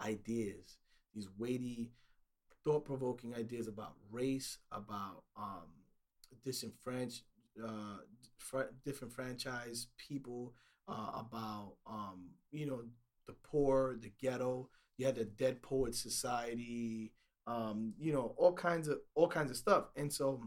[0.00, 0.76] ideas,
[1.14, 1.90] these weighty
[2.66, 5.70] thought provoking ideas about race, about um
[6.44, 7.22] disenfranchised
[7.64, 7.98] uh
[9.08, 10.52] franchise people
[10.88, 12.82] uh, about um, you know
[13.26, 14.68] the poor, the ghetto.
[14.98, 17.12] You had the Dead Poets Society,
[17.46, 19.84] um, you know all kinds of all kinds of stuff.
[19.96, 20.42] And so,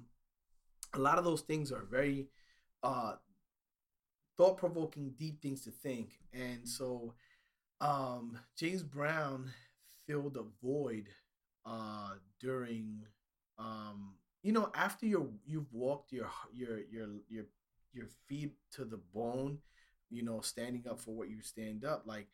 [0.93, 2.27] a lot of those things are very
[2.84, 3.13] uh,
[4.38, 6.12] thought provoking, deep things to think.
[6.34, 7.13] And so,
[7.82, 9.51] um, James Brown
[10.08, 11.10] filled a void
[11.69, 13.05] uh, during
[13.58, 17.45] um, you know after you you've walked your your your your
[17.93, 19.60] your feet to the bone
[20.12, 22.01] you know, standing up for what you stand up.
[22.03, 22.29] Like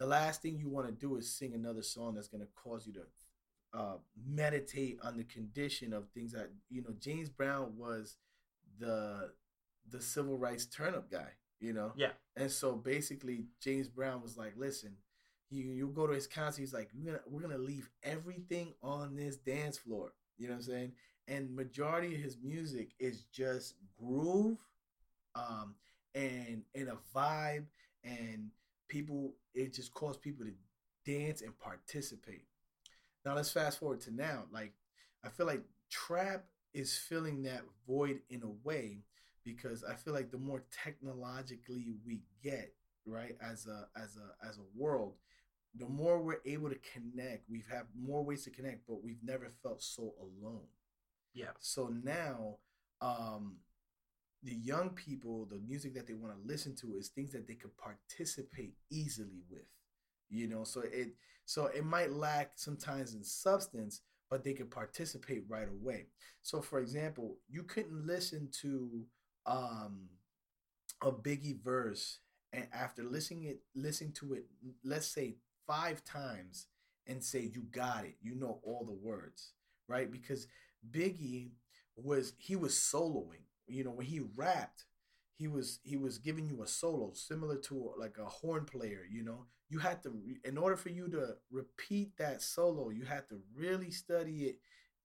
[0.00, 2.84] the last thing you want to do is sing another song that's going to cause
[2.84, 3.96] you to uh,
[4.28, 6.90] meditate on the condition of things that you know.
[6.98, 8.16] James Brown was
[8.80, 9.30] the
[9.88, 11.28] the civil rights turn up guy,
[11.60, 12.10] you know, Yeah.
[12.36, 14.96] and so basically James Brown was like, listen,
[15.52, 16.60] you you go to his concert.
[16.60, 20.12] He's like, we're gonna we're gonna leave everything on this dance floor.
[20.38, 20.92] You know what I'm saying?
[21.28, 24.58] And majority of his music is just groove,
[25.34, 25.74] um,
[26.14, 27.66] and and a vibe,
[28.04, 28.50] and
[28.88, 29.34] people.
[29.54, 30.52] It just calls people to
[31.04, 32.46] dance and participate.
[33.24, 34.44] Now let's fast forward to now.
[34.50, 34.72] Like
[35.24, 39.04] I feel like trap is filling that void in a way
[39.44, 42.72] because I feel like the more technologically we get,
[43.06, 45.14] right, as a as a as a world,
[45.74, 47.48] the more we're able to connect.
[47.48, 50.66] We've had more ways to connect, but we've never felt so alone.
[51.34, 51.52] Yeah.
[51.60, 52.56] So now,
[53.00, 53.56] um,
[54.42, 57.54] the young people, the music that they want to listen to is things that they
[57.54, 59.66] could participate easily with.
[60.28, 65.44] You know, so it so it might lack sometimes in substance, but they can participate
[65.48, 66.06] right away.
[66.42, 69.06] So for example, you couldn't listen to
[69.46, 70.08] um
[71.02, 72.18] a Biggie verse
[72.52, 74.46] and after listening it listening to it
[74.84, 76.66] let's say 5 times
[77.06, 78.16] and say you got it.
[78.20, 79.52] You know all the words,
[79.88, 80.10] right?
[80.10, 80.46] Because
[80.90, 81.52] Biggie
[81.96, 83.44] was he was soloing.
[83.66, 84.84] You know, when he rapped,
[85.36, 89.22] he was he was giving you a solo similar to like a horn player, you
[89.22, 90.12] know you had to
[90.44, 94.58] in order for you to repeat that solo you had to really study it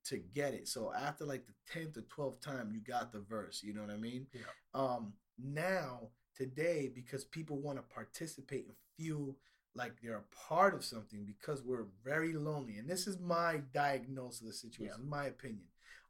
[0.04, 3.62] to get it so after like the 10th or 12th time you got the verse
[3.64, 4.42] you know what i mean yeah.
[4.74, 6.02] um now
[6.36, 9.36] today because people want to participate and feel
[9.78, 14.42] like they're a part of something because we're very lonely and this is my diagnosis
[14.42, 15.10] of the situation yeah.
[15.10, 15.66] my opinion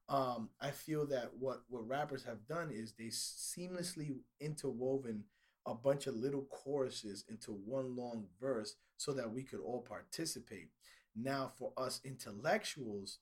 [0.10, 5.24] um i feel that what what rappers have done is they seamlessly interwoven
[5.68, 10.70] a bunch of little choruses into one long verse so that we could all participate.
[11.16, 13.20] Now for us intellectuals,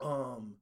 [0.00, 0.54] um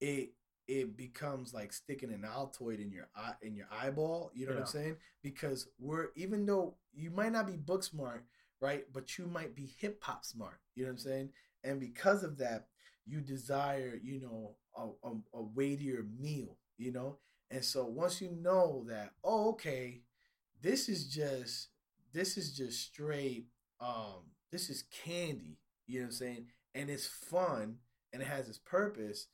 [0.00, 0.30] it
[0.70, 4.60] it becomes like sticking an Altoid in your eye in your eyeball, you know yeah.
[4.60, 4.96] what I'm saying?
[5.20, 8.24] Because we're even though you might not be book smart,
[8.60, 8.84] right?
[8.92, 11.30] But you might be hip hop smart, you know what I'm saying?
[11.64, 12.68] And because of that,
[13.04, 17.18] you desire, you know, a, a, a weightier meal, you know?
[17.50, 20.02] And so once you know that, oh, okay,
[20.62, 21.68] this is just
[22.12, 23.46] this is just straight
[23.80, 26.46] um this is candy, you know what I'm saying?
[26.76, 27.78] And it's fun
[28.12, 29.26] and it has its purpose.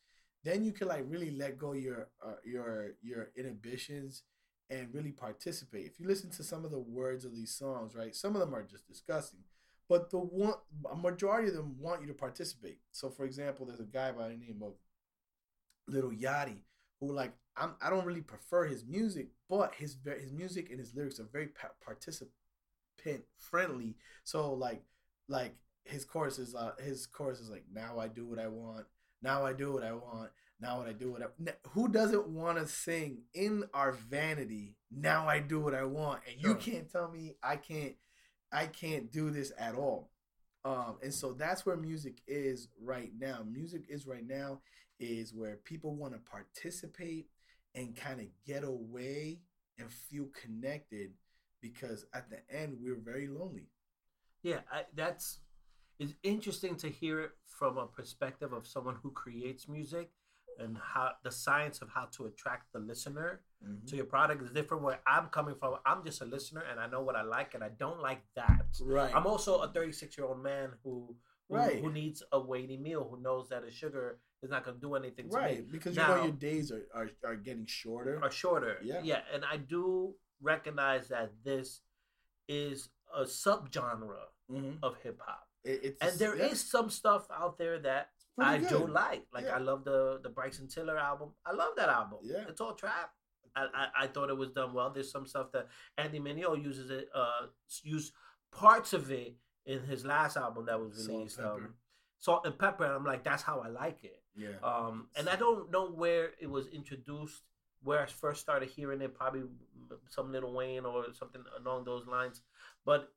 [0.46, 4.22] Then you can like really let go your uh, your your inhibitions
[4.70, 5.86] and really participate.
[5.86, 8.14] If you listen to some of the words of these songs, right?
[8.14, 9.40] Some of them are just disgusting,
[9.88, 10.54] but the one
[10.90, 12.78] a majority of them want you to participate.
[12.92, 14.74] So, for example, there's a guy by the name of
[15.88, 16.58] Little Yachty
[17.00, 20.94] who like I'm I don't really prefer his music, but his his music and his
[20.94, 21.48] lyrics are very
[21.84, 22.32] participant
[23.38, 23.96] friendly.
[24.24, 24.82] So like
[25.28, 28.86] like his chorus is uh, his chorus is like now I do what I want,
[29.22, 32.58] now I do what I want, now what I do what I who doesn't want
[32.58, 37.10] to sing in our vanity now I do what I want and you can't tell
[37.10, 37.94] me I can't
[38.52, 40.10] I can't do this at all.
[40.64, 43.44] Um, and so that's where music is right now.
[43.48, 44.60] Music is right now
[44.98, 47.26] is where people want to participate
[47.74, 49.40] and kind of get away
[49.78, 51.12] and feel connected
[51.60, 53.68] because at the end we're very lonely.
[54.42, 55.40] Yeah, I, that's
[55.98, 60.10] it's interesting to hear it from a perspective of someone who creates music
[60.58, 63.86] and how the science of how to attract the listener mm-hmm.
[63.86, 66.86] to your product is different where i'm coming from i'm just a listener and i
[66.86, 70.26] know what i like and i don't like that right i'm also a 36 year
[70.26, 71.14] old man who
[71.48, 71.80] who, right.
[71.80, 74.94] who needs a weighty meal who knows that a sugar is not going to do
[74.94, 75.58] anything to right.
[75.58, 75.64] me.
[75.70, 78.20] Because now, you know your days are, are, are getting shorter.
[78.22, 78.78] Are shorter.
[78.82, 79.00] Yeah.
[79.02, 79.20] Yeah.
[79.32, 81.80] And I do recognize that this
[82.48, 84.72] is a subgenre mm-hmm.
[84.82, 85.45] of hip hop.
[85.66, 86.46] It, and there yeah.
[86.46, 88.68] is some stuff out there that I good.
[88.68, 89.26] do like.
[89.32, 89.56] Like yeah.
[89.56, 91.30] I love the the Bryson Tiller album.
[91.44, 92.18] I love that album.
[92.22, 92.44] Yeah.
[92.48, 93.10] It's all trap.
[93.54, 94.90] I, I, I thought it was done well.
[94.90, 97.46] There's some stuff that Andy Mineo uses it uh
[97.82, 98.12] use
[98.52, 101.40] parts of it in his last album that was released.
[101.40, 101.74] Um,
[102.18, 105.36] salt and pepper and i'm like that's how i like it yeah um and i
[105.36, 107.42] don't know where it was introduced
[107.82, 109.42] where i first started hearing it probably
[110.08, 112.40] some little wayne or something along those lines
[112.84, 113.12] but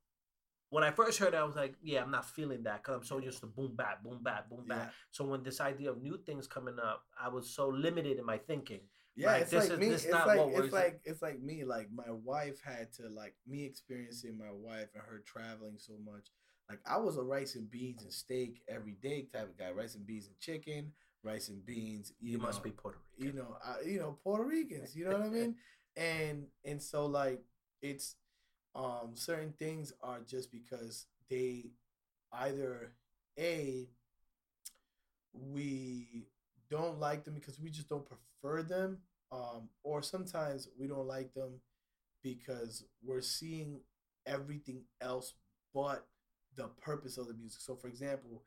[0.69, 3.03] when I first heard it, I was like, yeah, I'm not feeling that because I'm
[3.03, 4.77] so used to boom bap, boom bap, boom bap.
[4.77, 4.89] Yeah.
[5.10, 8.38] So when this idea of new things coming up, I was so limited in my
[8.38, 8.82] thinking.
[9.15, 9.88] Yeah, like, it's like is, me.
[9.88, 11.63] It's like it's like it's like me.
[11.65, 16.27] Like my wife had to like me experiencing my wife and her traveling so much.
[16.69, 19.71] Like I was a rice and beans and steak every day type of guy.
[19.71, 20.91] Rice and beans and chicken,
[21.23, 22.13] rice and beans.
[22.21, 23.36] You, you know, must be Puerto Rican.
[23.36, 24.95] You know, I, you know Puerto Ricans.
[24.95, 25.55] You know what I mean?
[25.97, 27.41] And and so like
[27.82, 28.15] it's
[28.79, 31.65] um certain things are just because they
[32.31, 32.93] either
[33.37, 33.87] a
[35.33, 36.27] we
[36.69, 38.97] don't like them because we just don't prefer them
[39.31, 41.51] um or sometimes we don't like them
[42.23, 43.79] because we're seeing
[44.25, 45.33] everything else
[45.73, 46.05] but
[46.55, 47.61] the purpose of the music.
[47.61, 48.43] So, for example,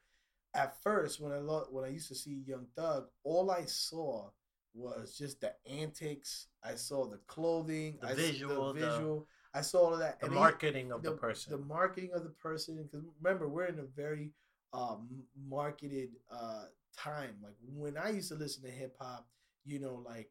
[0.54, 4.28] at first when I lo- when I used to see Young Thug, all I saw
[4.74, 6.48] was just the antics.
[6.64, 9.26] I saw the clothing, The I visual, the the- visual.
[9.54, 10.20] I saw all of that.
[10.20, 11.52] The And marketing of the, person.
[11.52, 12.82] the marketing of the person.
[12.82, 14.30] Because remember, we're in a very
[14.72, 15.08] um,
[15.48, 16.64] marketed uh,
[16.96, 17.36] time.
[17.42, 19.26] Like when I used to listen to hip hop,
[19.64, 20.30] you know, like,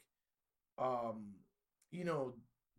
[0.77, 1.27] um,
[1.91, 2.33] you know,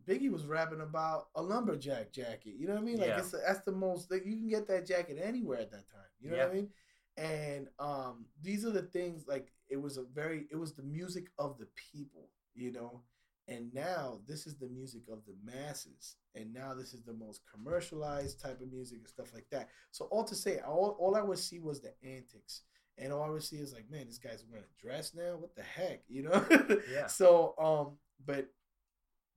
[0.07, 2.55] Biggie was rapping about a lumberjack jacket.
[2.57, 2.97] You know what I mean?
[2.97, 3.19] Like Yeah.
[3.19, 6.11] it's that's the most like you can get that jacket anywhere at that time.
[6.19, 6.69] You know what I mean?
[7.15, 11.27] And um, these are the things like it was a very it was the music
[11.39, 12.29] of the people.
[12.53, 13.01] You know.
[13.47, 16.15] And now this is the music of the masses.
[16.35, 19.69] And now this is the most commercialized type of music and stuff like that.
[19.91, 22.61] So all to say, all, all I would see was the antics.
[22.97, 25.35] And all I would see is like, man, this guy's wearing a dress now.
[25.37, 26.01] What the heck?
[26.09, 26.45] You know?
[26.91, 27.07] Yeah.
[27.07, 28.47] So um, but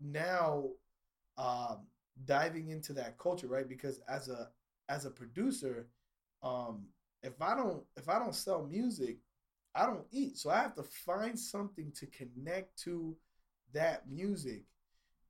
[0.01, 0.65] now
[1.39, 1.87] um
[2.25, 3.69] diving into that culture, right?
[3.69, 4.49] Because as a
[4.89, 5.89] as a producer,
[6.43, 6.85] um,
[7.23, 9.19] if I don't if I don't sell music,
[9.75, 10.39] I don't eat.
[10.39, 13.17] So I have to find something to connect to
[13.73, 14.65] that music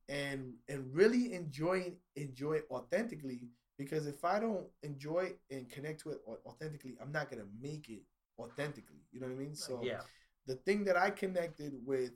[0.09, 6.09] and and really enjoy enjoy it authentically because if I don't enjoy and connect to
[6.09, 8.01] it authentically, I'm not gonna make it
[8.39, 9.03] authentically.
[9.11, 9.55] You know what I mean?
[9.55, 10.01] So yeah.
[10.47, 12.11] the thing that I connected with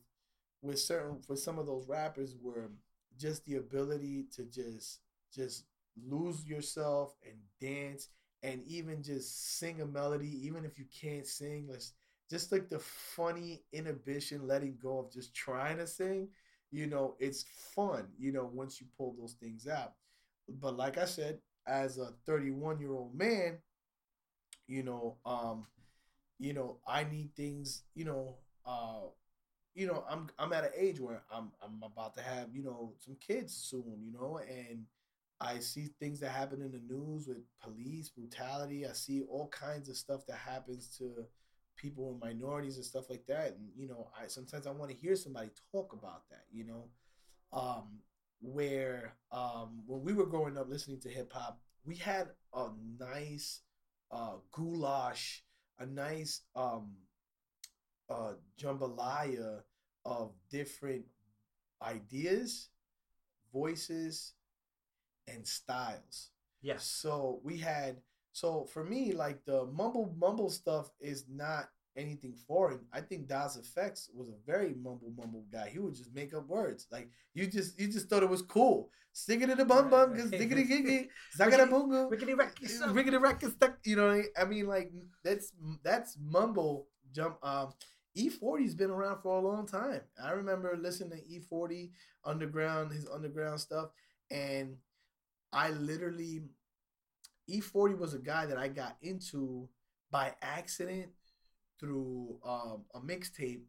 [0.61, 2.71] with certain with some of those rappers were
[3.17, 4.99] just the ability to just
[5.33, 5.65] just
[6.07, 8.09] lose yourself and dance
[8.43, 11.93] and even just sing a melody even if you can't sing let's
[12.31, 16.29] just like the funny inhibition letting go of just trying to sing
[16.71, 19.93] you know it's fun you know once you pull those things out.
[20.49, 23.59] But like i said as a 31 year old man
[24.67, 25.65] you know um
[26.39, 29.07] you know i need things you know uh
[29.75, 32.93] you know i'm i'm at an age where i'm i'm about to have you know
[32.99, 34.85] some kids soon you know and
[35.41, 38.85] i see things that happen in the news with police brutality.
[38.87, 41.25] I see all kinds of stuff that happens to
[41.81, 43.47] people in minorities and stuff like that.
[43.57, 46.85] And you know i sometimes i want to hear somebody talk about that you know?
[47.53, 47.99] Um
[48.41, 52.67] where um when we were growing up listening to hip hop we had a
[52.99, 53.61] nice
[54.11, 55.43] uh goulash
[55.79, 56.91] a nice um
[58.09, 59.61] uh jambalaya
[60.05, 61.05] of different
[61.81, 62.69] ideas
[63.53, 64.33] voices
[65.27, 66.29] and styles.
[66.61, 66.85] Yes.
[66.85, 67.97] so we had
[68.31, 71.65] so for me like the mumble mumble stuff is not
[71.97, 76.13] anything foreign i think Das EFX was a very mumble mumble guy he would just
[76.15, 79.57] make up words like you just you just thought it was cool stick it in
[79.57, 82.95] the bum bum stickity giggy zagada bungu Rickety wreck yourself.
[82.95, 83.77] Rickety Wreck is stuck.
[83.83, 84.91] You know, I mean, like
[85.23, 85.51] that's
[85.83, 87.37] that's mumble jump.
[87.43, 87.73] Um,
[88.17, 90.01] E40's been around for a long time.
[90.21, 91.91] I remember listening to E40
[92.25, 93.89] underground, his underground stuff,
[94.29, 94.75] and
[95.53, 96.43] I literally
[97.49, 99.67] E40 was a guy that I got into
[100.11, 101.09] by accident
[101.79, 103.63] through um, a mixtape,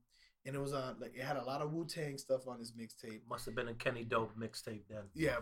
[0.44, 2.72] and it was on like it had a lot of Wu Tang stuff on his
[2.72, 3.20] mixtape.
[3.28, 5.04] Must have been a Kenny Dope mixtape then.
[5.14, 5.38] Yeah,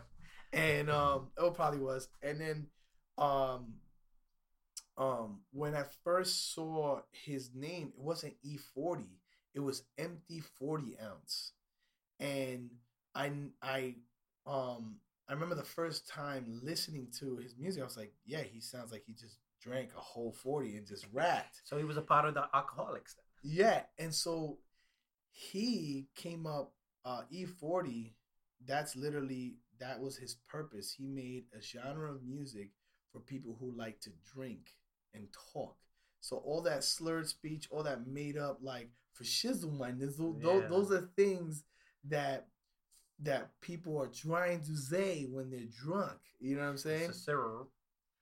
[0.53, 2.09] and um, it probably was.
[2.23, 2.67] And then,
[3.19, 3.75] um,
[4.97, 9.19] um, when I first saw his name, it wasn't E forty.
[9.55, 11.53] It was empty forty ounce,
[12.21, 12.71] and
[13.15, 13.97] I I
[14.47, 14.97] um
[15.31, 17.83] I remember the first time listening to his music.
[17.83, 21.07] I was like, yeah, he sounds like he just drank a whole forty and just
[21.13, 21.61] rapped.
[21.65, 23.53] So he was a part of the alcoholics then.
[23.53, 24.59] Yeah, and so
[25.31, 26.73] he came up
[27.05, 28.13] uh E40
[28.67, 30.93] that's literally that was his purpose.
[30.93, 32.73] He made a genre of music
[33.13, 34.73] for people who like to drink
[35.15, 35.77] and talk.
[36.21, 40.69] So all that slurred speech, all that made up like for shizzle man, those, Yeah.
[40.69, 41.65] those are things
[42.09, 42.49] that
[43.23, 46.19] that people are trying to say when they're drunk.
[46.41, 47.11] You know what I'm saying?
[47.11, 47.69] It's a syrup.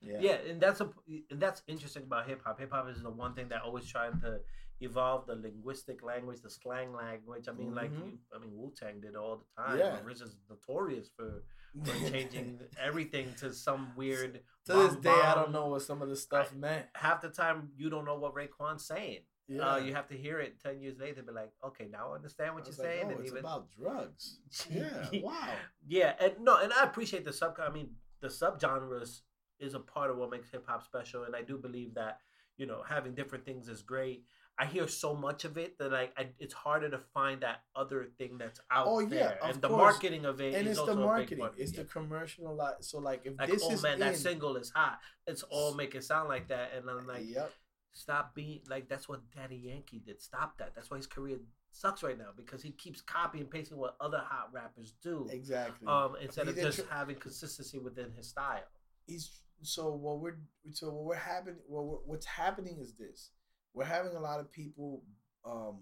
[0.00, 0.34] Yeah.
[0.48, 0.90] and that's a
[1.30, 2.60] and that's interesting about hip hop.
[2.60, 4.40] Hip hop is the one thing that always trying to
[4.80, 7.48] evolve the linguistic language, the slang language.
[7.48, 8.12] I mean, like Mhm.
[8.12, 9.78] you, I mean, Wu Tang did all the time.
[9.78, 9.98] Yeah.
[10.04, 11.42] Riz is notorious for,
[11.84, 14.40] for changing everything to some weird.
[14.66, 16.86] to this bomb day, I don't know what some of the stuff meant.
[16.94, 19.20] Half the time, you don't know what Raekwon's saying.
[19.48, 22.16] Yeah, Uh, you have to hear it ten years later, be like, okay, now I
[22.16, 23.04] understand I what you're was like, saying.
[23.06, 24.38] oh, and it's even about drugs.
[24.70, 25.54] Yeah, wow.
[25.86, 27.56] yeah, and no, and I appreciate the sub.
[27.58, 27.90] I mean,
[28.20, 29.22] the subgenres
[29.58, 32.18] is a part of what makes hip hop special, and I do believe that
[32.58, 34.24] you know having different things is great.
[34.60, 38.08] I hear so much of it that like I, it's harder to find that other
[38.18, 39.78] thing that's out Oh, yeah, there, and the course.
[39.94, 41.82] marketing of it and is it's also the marketing, it's Yeah.
[41.82, 42.84] the commercial lot.
[42.84, 44.98] So like if like this oh is man, that single is hot.
[45.26, 47.52] It's all make it sound like that, and I'm like, yep,
[47.98, 50.20] stop being like that's what Daddy Yankee did.
[50.20, 50.74] Stop that.
[50.74, 51.38] That's why his career
[51.72, 55.28] sucks right now because he keeps copying and pasting what other hot rappers do.
[55.30, 55.86] exactly.
[55.86, 58.62] Um, instead of just tr- having consistency within his style.
[59.06, 59.30] he's
[59.62, 60.38] so what we're
[60.70, 63.30] so what we're happening well, we're- what's happening is this
[63.74, 65.02] we're having a lot of people
[65.44, 65.78] um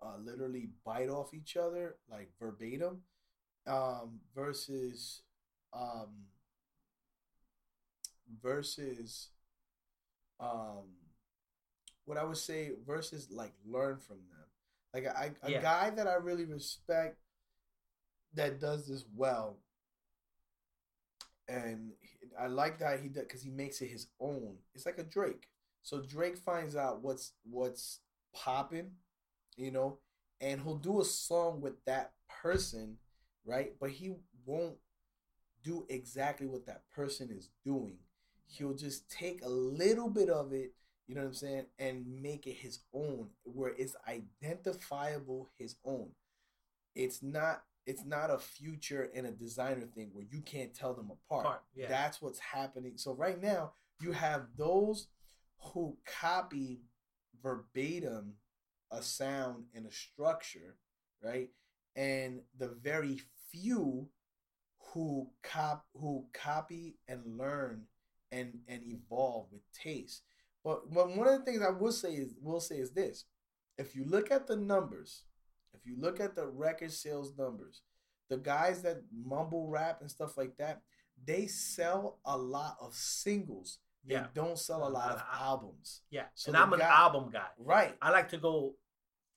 [0.00, 3.00] uh, literally bite off each other like verbatim
[3.66, 5.22] um versus
[5.72, 6.10] um
[8.42, 9.28] versus
[10.40, 10.84] um
[12.08, 14.46] what i would say versus like learn from them
[14.94, 15.60] like I, a Yeah.
[15.60, 17.18] guy that i really respect
[18.34, 19.58] that does this well
[21.48, 21.92] and
[22.38, 24.56] I like that he does because he makes it his own.
[24.74, 25.48] It's like a Drake.
[25.82, 28.00] So Drake finds out what's what's
[28.34, 28.90] popping,
[29.56, 29.98] you know,
[30.40, 32.98] and he'll do a song with that person,
[33.46, 33.72] right?
[33.80, 34.76] But he won't
[35.64, 37.98] do exactly what that person is doing.
[38.46, 40.74] He'll just take a little bit of it,
[41.08, 46.10] you know what I'm saying, and make it his own, where it's identifiable his own.
[46.94, 51.10] It's not it's not a future and a Desiigner thing where you can't tell them
[51.10, 51.62] apart.
[51.74, 51.88] Yeah.
[51.88, 52.92] That's what's happening.
[52.96, 55.08] So right now you have those
[55.58, 56.82] who copy
[57.42, 58.34] verbatim
[58.90, 60.76] a sound and a structure,
[61.22, 61.48] right?
[61.96, 64.10] And the very few
[64.92, 67.84] who cop who copy and learn
[68.30, 70.24] and and evolve with taste.
[70.64, 73.24] But but one of the things I will say is will say is this:
[73.76, 75.24] if you look at the numbers,
[75.74, 77.82] if you look at the record sales numbers,
[78.28, 80.82] the guys that mumble rap and stuff like that,
[81.24, 83.78] they sell a lot of singles.
[84.04, 84.28] They Yeah.
[84.34, 86.02] don't sell a lot of of albums.
[86.10, 87.48] Yeah, So and I'm an guy- album guy.
[87.58, 87.96] Right.
[88.00, 88.76] I like to go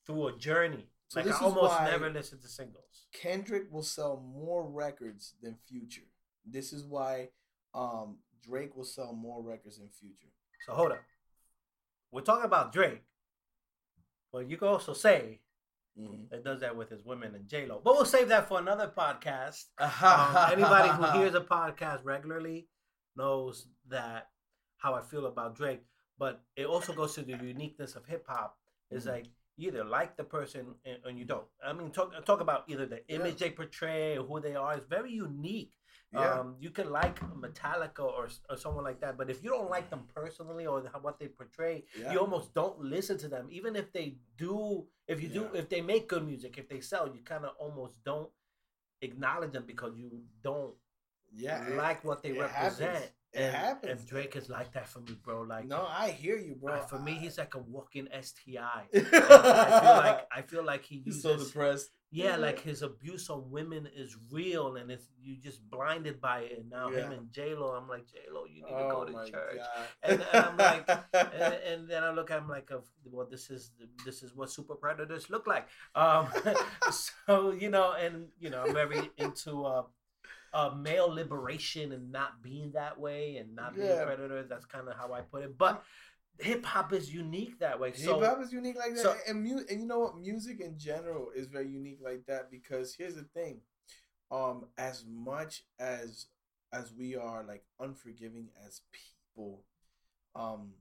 [0.06, 0.88] through a journey.
[1.08, 3.06] So like I almost never listen to singles.
[3.12, 6.08] Kendrick will sell more records than Future.
[6.44, 7.30] This is why
[7.74, 10.32] um, Drake will sell more records than Future.
[10.66, 11.02] So hold up.
[12.12, 13.02] We're talking about Drake.
[14.32, 15.40] but you can also say
[15.98, 16.30] Mhm.
[16.30, 17.80] that does that with his women and J Lo.
[17.84, 19.66] But we'll save that for another podcast.
[19.78, 22.66] Um, anybody who hears a podcast regularly
[23.14, 24.30] knows that
[24.78, 25.84] how I feel about Drake.
[26.16, 28.58] But it also goes to the uniqueness of hip hop.
[28.90, 29.10] Is Mhm.
[29.10, 31.46] like you either like the person and, and you don't.
[31.62, 34.74] I mean, talk talk about either the image they portray or who they are.
[34.78, 35.76] It's very unique.
[36.12, 39.70] Yeah, Um, you can like Metallica or, or someone like that, but if you don't
[39.70, 42.12] like them personally or what they portray, yeah.
[42.12, 43.48] you almost don't listen to them.
[43.50, 47.06] Even if they do, if you do, if they make good music, if they sell,
[47.06, 48.28] you kind of almost don't
[49.00, 50.74] acknowledge them because you don't
[51.34, 52.92] yeah, like what they represent.
[52.92, 53.12] happens.
[53.34, 54.00] It and, happens.
[54.00, 55.42] and Drake is like that for me, bro.
[55.42, 56.82] Like, no, I hear you, bro.
[56.82, 58.58] for me, he's like a walking STI.
[58.94, 61.90] I feel like I feel like he he's so depressed.
[62.10, 66.58] yeah, like his abuse on women is real, and it's you just blinded by it.
[66.58, 67.16] And now him Yeah.
[67.16, 69.60] and J Lo, I'm like J Lo, you need to Oh go to church.
[70.02, 72.70] And- and I'm like, And, and then I look at him like,
[73.04, 73.70] well, this is
[74.04, 75.68] this is what super predators look like.
[75.94, 76.28] Um,
[77.26, 79.84] so you know, and you know, I'm very into uh,
[80.54, 84.02] uh, male liberation and not being that way and not being Yeah.
[84.02, 84.42] a predator.
[84.42, 85.56] That's kind of how I put it.
[85.56, 85.82] But
[86.38, 87.92] hip hop is unique that way.
[87.92, 90.18] hip hop is unique like that, so- and mu- and you know what?
[90.18, 93.60] Music in general is very unique like that because here's the thing:
[94.30, 96.26] um, as much as
[96.72, 99.64] as we are like unforgiving as people,
[100.34, 100.72] um,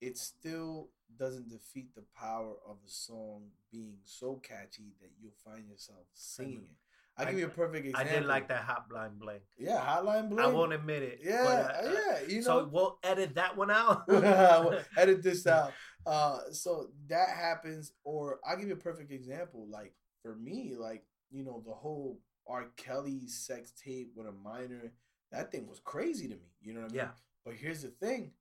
[0.00, 5.68] it still doesn't defeat the power of a song being so catchy that you'll find
[5.68, 6.76] yourself singing it.
[7.18, 8.12] I'll I- give you a perfect example.
[8.12, 9.40] I did like that Hotline bling.
[9.58, 10.44] Yeah, Hotline Bling.
[10.44, 11.20] I won't admit it.
[11.22, 12.18] Yeah, but, uh, yeah.
[12.28, 14.04] You know, so we'll edit that one out.
[14.08, 15.72] Well, edit this out.
[16.06, 19.66] Uh, so that happens, or I'll give you a perfect example.
[19.68, 22.66] Like for me, like you know, the whole R.
[22.76, 24.92] Kelly sex tape with a minor,
[25.32, 26.52] that thing was crazy to me.
[26.62, 26.96] You know what I mean?
[26.96, 27.08] Yeah.
[27.44, 28.32] But here's the thing,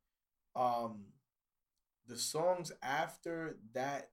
[0.55, 1.05] um,
[2.07, 4.11] the songs after that,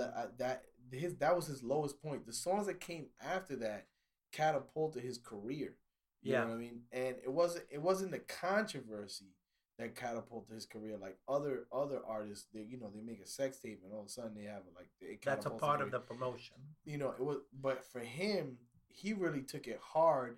[0.00, 2.26] uh, that his that was his lowest point.
[2.26, 3.86] The songs that came after that
[4.32, 5.74] catapulted his career.
[6.22, 6.40] You Yeah.
[6.42, 6.80] know what I mean?
[6.92, 9.34] And it wasn't it wasn't the controversy
[9.78, 12.46] that catapulted his career like other other artists.
[12.52, 14.62] They you know they make a sex tape and all of a sudden they have
[14.76, 16.56] like it That's a part of the promotion.
[16.84, 18.58] you know it was but for him
[18.88, 20.36] he really took it hard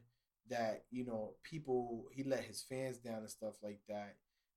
[0.49, 4.17] that you know people he let his fans down and stuff like that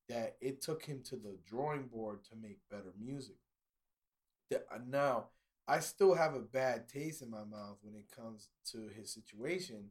[0.09, 3.35] that it took him to the drawing board to make better music
[4.49, 5.25] that uh, now
[5.67, 9.85] i still have a bad taste in my mouth when it comes to his situation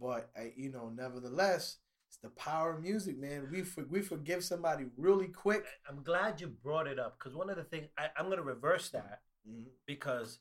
[0.00, 1.76] but I, you know nevertheless
[2.08, 6.40] it's the power of music man we for, we forgive somebody really quick I'm glad
[6.40, 9.20] you brought it up because one of the things I, I'm going to reverse that
[9.48, 9.64] Mhm.
[9.86, 10.38] because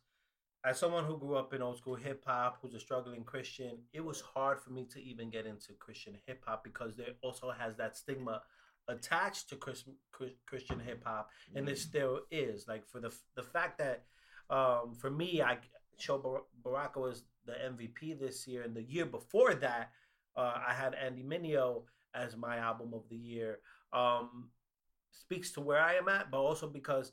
[0.63, 4.01] as someone who grew up in old school hip hop, who's a struggling Christian, it
[4.05, 7.75] was hard for me to even get into Christian hip hop because there also has
[7.77, 8.43] that stigma
[8.87, 12.67] attached to Chris, Chris- Christian hip hop, and it still is.
[12.67, 14.03] Like for the the fact that
[14.51, 15.57] um, for me, I
[15.97, 19.91] Sho Bar- Baraka was the MVP this year, and the year before that,
[20.35, 21.83] uh, I had Andy Mineo,
[22.13, 23.59] as my album of the year.
[23.93, 24.49] Um,
[25.11, 27.11] speaks to where I am at, but also because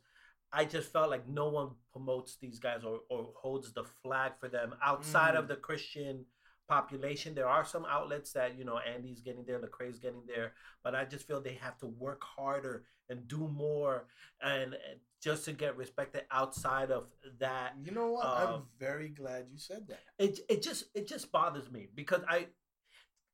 [0.53, 4.49] I just felt like no one promotes these guys or, or holds the flag for
[4.49, 5.39] them outside Mm.
[5.41, 6.25] of the Christian
[6.69, 7.35] population.
[7.35, 10.53] There are some outlets that, you know, Andy's getting there, Lecrae's getting there,
[10.85, 14.07] but I just feel they have to work harder and do more
[14.43, 17.07] and, and just to get respected outside of
[17.41, 17.75] that.
[17.83, 18.27] You know what?
[18.27, 20.01] Um, I'm very glad you said that.
[20.19, 22.47] It it just it just bothers me because I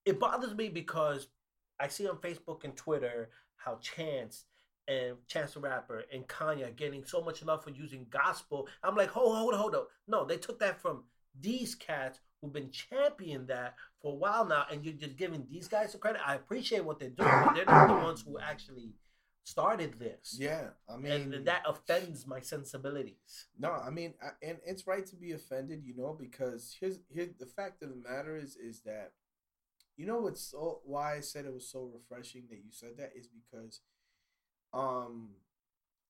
[0.05, 1.29] it bothers me because
[1.81, 4.45] I see on Facebook and Twitter how Chance
[4.87, 8.69] and Chance the Rapper and Kanye are getting so much love for using gospel.
[8.83, 9.89] I'm like, hold, hold, hold up.
[10.07, 11.05] No, they took that from
[11.41, 15.69] these cats who've been championing that for a while now, and you're just giving these
[15.69, 16.21] guys the credit.
[16.25, 18.93] I appreciate what they're doing, but they're not the ones who actually
[19.45, 20.37] started this.
[20.39, 23.47] Yeah, I mean, and, that offends my sensibilities.
[23.59, 27.35] No, I mean, I, and it's right to be offended, you know, because here's here's
[27.39, 29.13] the fact of the matter is is that,
[29.97, 33.13] you know, what's so why I said it was so refreshing that you said that
[33.17, 33.81] is because,
[34.73, 35.31] um,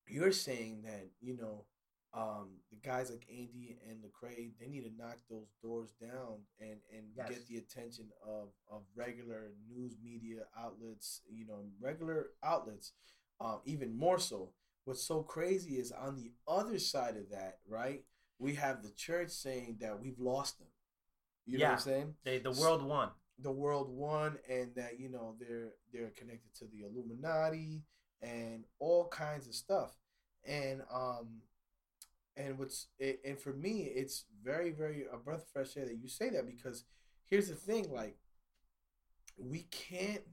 [0.07, 1.65] you're saying that you know,
[2.13, 6.79] um, the guys like Andy and Lecrae they need to knock those doors down and
[6.95, 7.29] and Yes.
[7.29, 12.93] get the attention of of regular news media outlets, you know, regular outlets,
[13.39, 14.51] um, even more so
[14.85, 18.03] what's so crazy is on the other side of that, right?
[18.39, 20.67] We have the church saying that we've lost them.
[21.45, 22.13] You know what I'm saying?
[22.23, 23.09] They the world won.
[23.39, 27.83] The world won, and that you know they're they're connected to the Illuminati
[28.21, 29.95] and all kinds of stuff,
[30.45, 31.41] and um,
[32.37, 35.97] and what's it, and for me, it's very very a breath of fresh air that
[36.01, 36.85] you say that because
[37.25, 38.17] here's the thing, like
[39.37, 40.23] we can't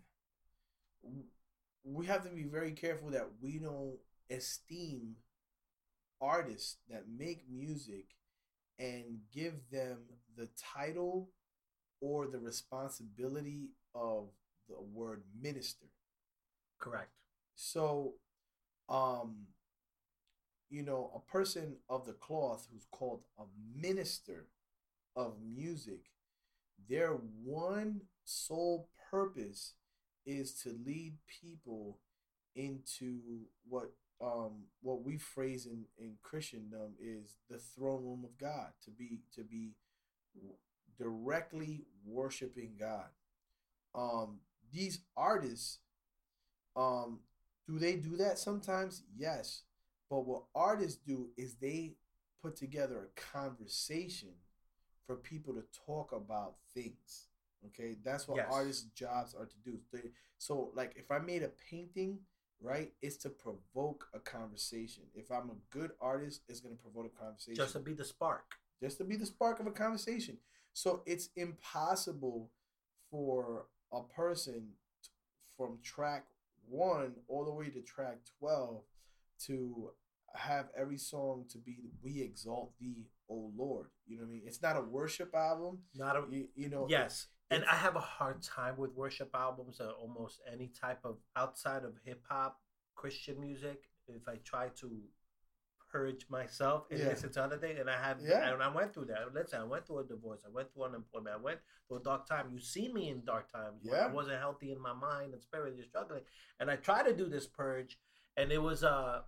[1.84, 3.96] we have to be very careful that we don't
[4.30, 5.16] esteem
[6.20, 8.06] artists that make music
[8.78, 9.98] and give them
[10.36, 11.30] the title
[12.00, 14.28] or the responsibility of
[14.68, 15.86] the word minister.
[16.78, 17.10] Correct.
[17.54, 18.14] So,
[18.88, 19.46] um,
[20.70, 23.42] you know, a person of the cloth who's called a
[23.76, 24.46] minister
[25.14, 26.10] of music,
[26.88, 29.74] their one sole purpose
[30.26, 31.98] is to lead people
[32.54, 38.72] into what um what we phrase in in Christendom is the throne room of God
[38.84, 39.72] to be to be
[40.98, 43.08] directly worshiping God.
[43.94, 44.40] Um
[44.72, 45.78] these artists
[46.76, 47.20] um
[47.66, 49.02] do they do that sometimes?
[49.16, 49.62] Yes.
[50.10, 51.94] But what artists do is they
[52.42, 54.34] put together a conversation
[55.06, 57.28] for people to talk about things.
[57.66, 58.52] Okay, that's what Yes.
[58.52, 59.78] artists' jobs are to do.
[59.92, 62.18] They, so, like, if I made a painting,
[62.60, 65.04] right, it's to provoke a conversation.
[65.14, 68.04] If I'm a good artist, it's going to provoke a conversation Just to be the
[68.04, 68.54] spark.
[68.80, 70.38] just to be the spark of a conversation.
[70.72, 72.50] So it's impossible
[73.10, 75.10] for a person t-
[75.56, 76.26] from track
[76.68, 78.82] one all the way to track 12
[79.46, 79.90] to
[80.34, 84.42] have every song to be we exalt thee o lord you know what i mean
[84.46, 87.26] it's not a worship album Not a you, you know yes.
[87.52, 91.84] And I have a hard time with worship albums or almost any type of outside
[91.84, 92.60] of hip hop
[92.94, 93.84] Christian music.
[94.08, 94.90] If I try to
[95.90, 97.08] purge myself and Yeah.
[97.08, 98.50] listen to other things, and I had, Yeah.
[98.52, 99.32] and I went through that.
[99.34, 100.42] Listen, I went through a divorce.
[100.46, 101.34] I went through unemployment.
[101.34, 102.50] I went through a dark time.
[102.50, 103.80] You see me in dark times.
[103.84, 104.06] Yeah.
[104.06, 106.24] I wasn't healthy in my mind and spirit, just struggling.
[106.58, 107.98] And I tried to do this purge,
[108.36, 109.22] and it was uh,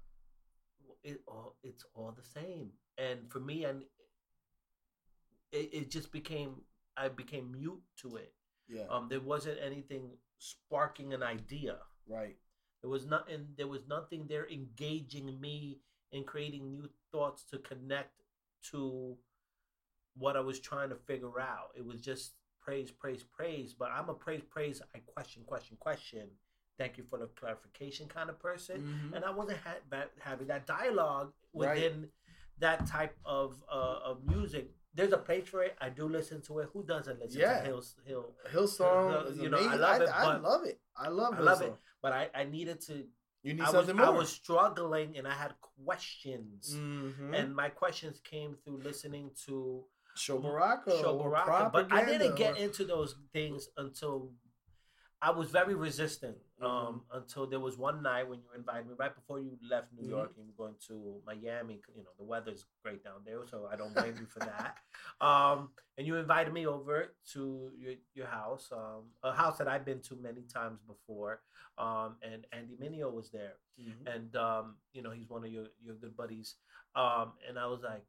[1.02, 2.72] it all it's all the same.
[2.96, 3.84] And for me, and
[5.52, 6.62] it, it just became
[6.96, 8.32] I became mute to it.
[8.68, 10.04] yeah Um, there wasn't anything
[10.38, 11.78] sparking an idea.
[12.08, 12.36] right
[12.82, 13.48] There was nothing.
[13.56, 15.80] There was nothing there engaging me
[16.12, 18.22] in creating new thoughts to connect
[18.70, 19.16] to
[20.16, 21.70] what I was trying to figure out.
[21.76, 23.74] It was just praise, praise, praise.
[23.74, 24.80] But I'm a praise, praise.
[24.94, 26.28] I question, question, question.
[26.78, 28.76] Thank you for the clarification kind of person.
[28.82, 29.16] Mhm.
[29.16, 31.76] And I wasn't ha- having that dialogue Right.
[31.76, 32.10] within
[32.58, 34.66] that type of uh, of music.
[34.94, 35.76] There's a place for it.
[35.80, 36.68] I do listen to it.
[36.72, 37.58] Who doesn't listen Yeah.
[37.60, 38.26] to Hill Hill?
[38.52, 41.60] hillsong is you know, I love it, I, but- love it i love I love
[41.60, 41.66] Hillsong.
[41.66, 43.04] it, but I, I needed to.
[43.42, 45.52] you need I was something more I was struggling and I had
[45.84, 47.34] questions, Mhm.
[47.38, 49.84] and my questions came through listening to
[50.14, 51.70] Sho Baraka Sho Baraka.
[51.72, 54.30] But I didn't get into those things until
[55.24, 56.36] I was very resistant.
[56.60, 56.66] Mm-hmm.
[56.66, 60.06] Um, until there was one night when you invited me right before you left New
[60.06, 60.10] Mhm.
[60.16, 61.82] York and you were going to Miami.
[61.96, 64.76] You know the weather's great down there, so I don't blame you for that.
[65.20, 65.58] Um,
[65.96, 66.96] and you invited me over
[67.32, 67.40] to
[67.82, 71.34] your your house, um, a house that I've been to many times before.
[71.78, 74.06] Um, and Andy Mineo was there Mhm.
[74.14, 76.48] and um, you know he's one of your your good buddies.
[76.94, 78.04] Um, and I was like,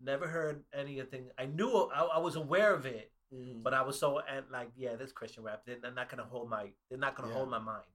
[0.00, 1.30] never heard anything.
[1.38, 3.62] I knew I, I was aware of it, Mhm.
[3.62, 6.72] But I was so and like, yeah, this Christian rap, they're not gonna hold my,
[6.88, 7.34] they're not gonna Yeah.
[7.34, 7.86] hold my mind.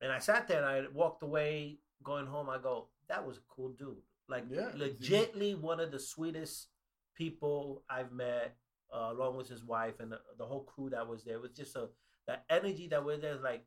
[0.00, 2.48] And I sat there and I walked away, going home.
[2.48, 4.70] I go, that was a cool dude, like Yeah.
[4.72, 6.68] legitly one of the sweetest
[7.14, 8.56] people I've met,
[8.92, 11.34] uh, along with his wife and the, the whole crew that was there.
[11.36, 11.90] It was just a
[12.26, 13.66] the energy that was there, is like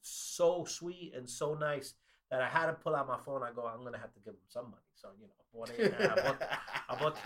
[0.00, 1.94] so sweet and so nice
[2.30, 3.42] that I had to pull out my phone.
[3.42, 4.82] I go, I'm gonna have to give him some money.
[4.94, 5.94] So you know, I bought it.
[6.00, 6.42] I bought,
[6.88, 7.16] I bought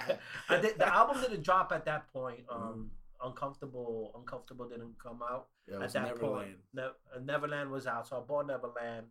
[0.49, 2.41] I did, the album didn't drop at that point.
[2.51, 2.91] Um,
[3.21, 6.21] Uncomfortable, Uncomfortable didn't come out Yeah, at that Neverland.
[6.21, 6.57] point.
[6.73, 9.07] Ne- uh, Neverland was out, so I bought Neverland.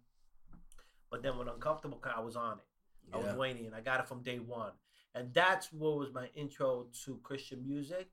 [1.11, 2.65] But then when Uncomfortable, I was on it.
[3.13, 3.35] I was Yeah.
[3.35, 4.71] waiting, I got it from day one.
[5.15, 8.09] And that's what was my intro to Christian music.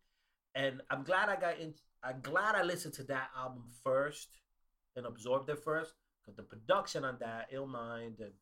[0.55, 1.75] And I'm glad I got in.
[2.03, 4.29] I'm glad I listened to that album first
[4.97, 5.95] and absorbed it first
[6.25, 8.33] because the production on that, Ill Mind and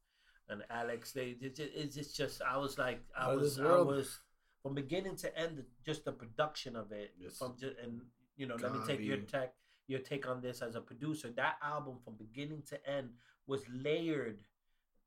[0.49, 4.19] and Alex, they it's just, it's just, I was like I Out was I was
[4.63, 7.39] from beginning to end just the production of it Yes.
[7.39, 8.01] from just and
[8.37, 9.55] you know let me take your tech
[9.89, 11.31] your take on this as a producer.
[11.31, 13.11] That album from beginning to end
[13.47, 14.39] was layered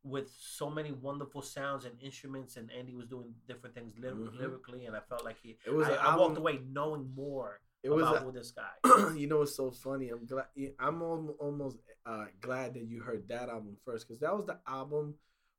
[0.03, 4.37] with so many wonderful sounds and instruments, and Andy was doing different things lyr- Mhm.
[4.37, 5.57] lyrically, and I felt like he.
[5.65, 9.13] It was I, I walked away knowing more It was about a- this guy.
[9.15, 10.09] you know it's so funny?
[10.09, 10.47] I'm glad.
[10.79, 15.15] I'm almost uh, glad that you heard that album first because that was the album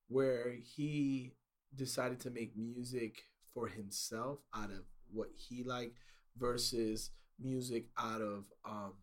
[0.09, 1.35] where he
[1.75, 3.23] decided to make music
[3.55, 5.97] for himself out of what he liked
[6.37, 8.95] versus music out of um,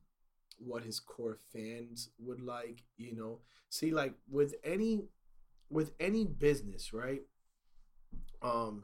[0.57, 2.83] what his core fans would like.
[2.97, 5.05] You know, see, like with any
[5.69, 7.21] with any business, right?
[8.41, 8.83] Um,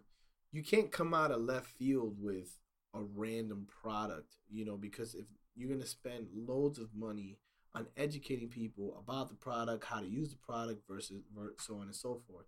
[0.53, 2.57] you can't come out of left field with
[2.93, 5.25] a random product, you know, because if
[5.55, 7.37] you're gonna spend loads of money
[7.75, 11.21] on educating people about the product, how to use the product versus
[11.59, 12.45] so on and so forth.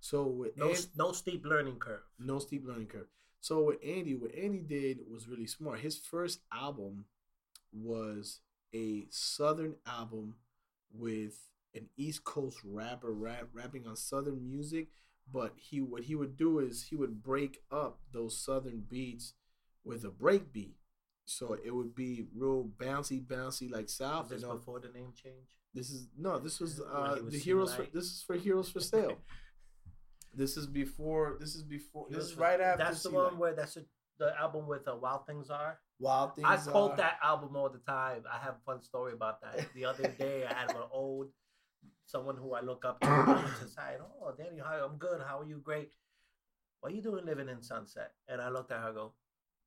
[0.00, 2.02] So with No, An- no steep learning curve.
[2.18, 3.08] no steep learning curve.
[3.40, 5.80] So what Andy, what Andy did was really smart.
[5.80, 7.06] His first album
[7.72, 8.40] was
[8.74, 10.36] a southern album
[10.92, 14.88] with an East Coast rapper rap, rapping on southern music,
[15.30, 19.34] but he what he would do is he would break up those southern beats
[19.84, 20.76] with a break beat.
[21.24, 24.28] So it would be real bouncy, bouncy like Was South.
[24.28, 24.54] this you know.
[24.54, 25.48] before the name change?
[25.74, 28.80] This is no, this was uh was the heroes for this is for Heroes for
[28.80, 29.16] Sale.
[30.34, 33.38] this is before this is before this is Heroes- right after That's the See one
[33.38, 33.84] where that's a,
[34.18, 35.78] the album with uh, Wild Things Are.
[35.98, 38.24] Wild Things I quote Are- that album all the time.
[38.30, 39.66] I have a fun story about that.
[39.74, 41.28] The other day, I had an old
[42.06, 43.98] someone who I look up to on the.
[44.20, 45.20] Oh, Danny, hi, I'm good.
[45.26, 45.58] How are you?
[45.64, 45.92] Great.
[46.80, 48.12] What are you doing living in Sunset?
[48.28, 48.88] And I looked at her.
[48.88, 49.12] and go,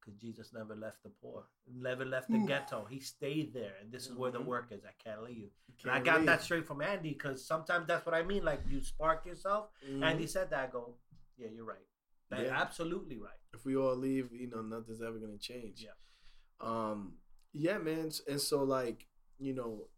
[0.05, 2.45] because Jesus never left the poor, never left the Hmm.
[2.45, 2.85] ghetto.
[2.85, 4.45] He stayed there, and this is where the Mhm.
[4.45, 4.85] work is.
[4.85, 5.51] I can't leave.
[5.77, 6.25] Can't and I got leave.
[6.27, 8.43] that straight from Andy because sometimes that's what I mean.
[8.43, 9.71] Like you spark yourself.
[9.83, 10.03] Mhm.
[10.03, 10.69] Andy said that.
[10.69, 10.97] I go,
[11.37, 11.87] yeah, you're right.
[12.29, 12.61] That- Yeah.
[12.61, 13.39] Absolutely right.
[13.53, 15.81] if we all leave, you know, nothing's ever gonna change.
[15.83, 15.91] Yeah.
[16.59, 17.17] Um.
[17.51, 18.11] Yeah, man.
[18.27, 19.89] And so, like, you know,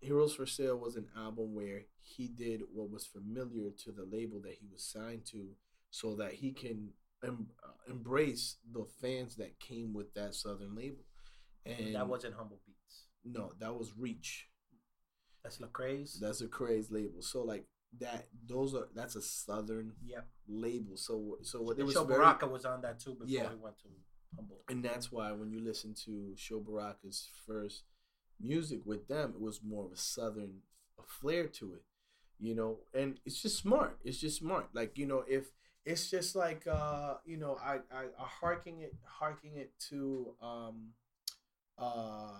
[0.00, 4.40] Heroes for Sale was an album where he did what was familiar to the label
[4.40, 5.56] that he was signed to,
[5.90, 6.94] so that he can
[7.24, 11.04] em- uh, embrace the fans that came with that Southern label.
[11.66, 13.06] And that wasn't Humble Beast.
[13.24, 14.48] no, that was Reach.
[15.42, 16.18] That's Lecrae's.
[16.20, 17.22] That's a craze label.
[17.22, 17.66] So like
[17.98, 20.28] that, those are that's a Southern Yep.
[20.48, 20.96] label.
[20.96, 23.48] So so what it was Sho very, Baraka was on that too before Yeah.
[23.50, 23.88] he went to
[24.36, 24.62] Humble.
[24.68, 27.84] and that's why when you listen to Sho Baraka's first
[28.38, 30.62] music with them, it was more of a southern
[30.98, 31.82] a flair to it,
[32.38, 32.80] you know.
[32.94, 33.98] And it's just smart.
[34.04, 34.68] It's just smart.
[34.74, 35.46] Like you know, if
[35.84, 40.88] it's just like uh, you know, I I, I harking it harking it to um,
[41.78, 42.32] uh,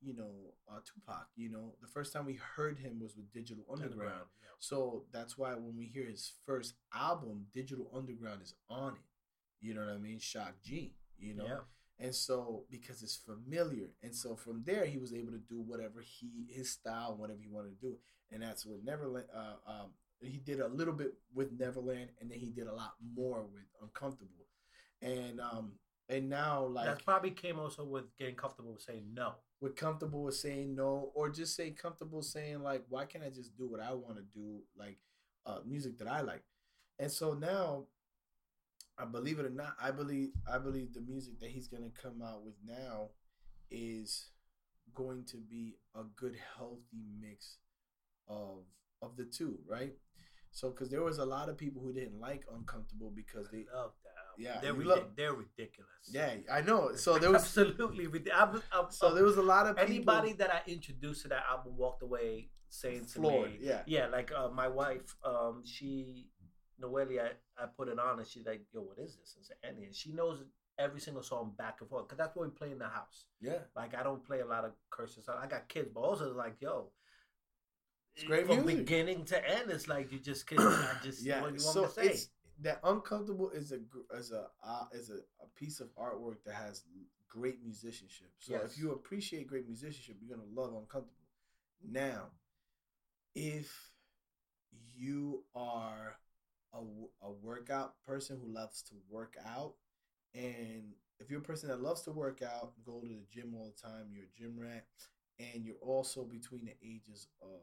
[0.00, 0.30] you know,
[0.70, 1.26] uh, Tupac.
[1.36, 4.26] You know, the first time we heard him was with Digital Underground.
[4.40, 4.48] yeah.
[4.58, 9.66] So that's why when we hear his first album, Digital Underground is on it.
[9.66, 10.18] You know what I mean?
[10.18, 10.94] Shock G.
[11.18, 11.46] You know.
[11.46, 11.58] Yeah.
[12.00, 16.00] And so because it's familiar, and so from there he was able to do whatever
[16.00, 17.96] he his style, whatever he wanted to do,
[18.32, 19.26] and that's what Neverland.
[19.34, 19.90] Uh, um,
[20.20, 23.64] he did a little bit with Neverland, and then he did a lot more with
[23.82, 24.46] Uncomfortable,
[25.02, 25.72] and um,
[26.08, 29.34] and now like that probably came also with getting comfortable with saying no.
[29.60, 33.56] we're comfortable with saying no, or just say comfortable saying like, why can't I just
[33.56, 34.98] do what I want to do, like
[35.46, 36.42] uh, music that I like,
[36.98, 37.84] and so now,
[38.98, 42.22] I believe it or not, I believe I believe the music that he's gonna come
[42.22, 43.10] out with now
[43.70, 44.30] is
[44.94, 47.56] going to be a good healthy mix
[48.28, 48.64] of
[49.02, 49.92] of the two, right?
[50.50, 53.76] So, because there was a lot of people who didn't like uncomfortable because they, I
[53.76, 54.14] love that.
[54.20, 54.38] album.
[54.38, 55.90] Yeah, they're, love- they're ridiculous.
[56.10, 56.94] yeah, I know.
[56.94, 58.62] So there was, absolutely ridiculous.
[58.90, 62.02] so there was a lot of people, anybody that I introduced to that album walked
[62.02, 63.82] away saying to me, yeah.
[63.86, 66.28] yeah, like uh, my wife, um, she
[66.82, 69.94] Noelia, I put it on and she's like, "Yo, what is this?" And, said, and
[69.94, 70.42] she knows
[70.78, 73.26] every single song back and forth because that's what we play in the house.
[73.40, 73.58] Yeah.
[73.76, 75.28] Like I don't play a lot of curses.
[75.28, 76.90] I got kids, but also like yo.
[78.14, 78.86] It's great from music.
[78.86, 79.70] beginning to end.
[79.70, 81.42] It's like you just can I just yeah.
[81.42, 82.06] what you want so to say.
[82.06, 82.28] it's
[82.60, 83.80] that uncomfortable is a
[84.16, 86.84] is a uh, is a, a piece of artwork that has
[87.28, 88.30] great musicianship.
[88.38, 88.72] So Yes.
[88.72, 91.26] if you appreciate great musicianship, you're gonna love uncomfortable.
[91.82, 92.30] Now,
[93.34, 93.90] if
[94.96, 96.16] you are
[96.72, 96.78] a,
[97.26, 99.74] a workout person who loves to work out,
[100.34, 103.66] and if you're a person that loves to work out, go to the gym all
[103.74, 104.86] the time, you're a gym rat,
[105.38, 107.60] and you're also between the ages of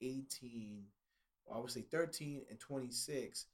[0.00, 0.82] 18,
[1.46, 3.46] or I would say 13 and 26,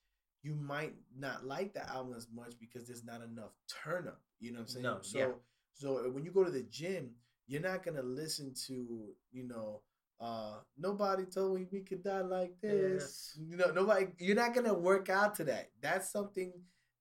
[0.42, 3.52] you might not like the album as much because there's not enough
[3.84, 4.20] turn up.
[4.40, 4.82] You know what I'm saying?
[4.82, 5.26] No, so yeah.
[5.74, 7.10] so uh, when you go to the gym,
[7.46, 9.82] you're not gonna listen to, you know,
[10.20, 13.34] uh nobody told me we could die like this.
[13.36, 13.38] Yes.
[13.48, 15.70] You know, nobody you're not gonna work out to that.
[15.80, 16.52] That's something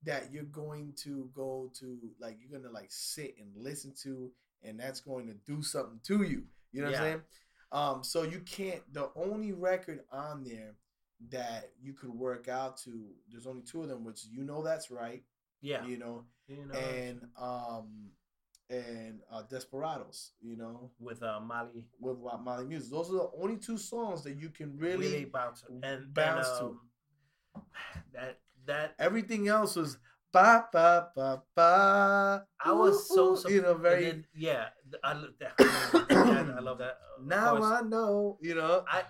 [0.03, 4.31] that you're going to go to like you're gonna like sit and listen to
[4.63, 6.43] and that's going to do something to you.
[6.71, 7.21] You know what I'm saying?
[7.71, 10.75] Um, so you can't the only record on there
[11.29, 12.91] that you could work out to,
[13.29, 15.23] there's only two of them, which you know that's right,
[15.61, 15.85] yeah.
[15.85, 18.11] you know, You know, and um
[18.69, 22.91] and uh Desperados, you know, with uh, Molly with Wa- Molly Music.
[22.91, 26.57] Those are the only two songs that you can really, really, bounce and bounce and,
[26.59, 26.65] to.
[26.65, 27.63] um,
[28.13, 29.97] that that everything else was
[30.33, 32.45] ba ba ba ba.
[32.63, 34.69] I was so you know very then, yeah.
[35.03, 35.33] I love
[36.27, 36.97] I love that.
[37.19, 38.83] Of now course, I know, you know.
[38.87, 39.03] I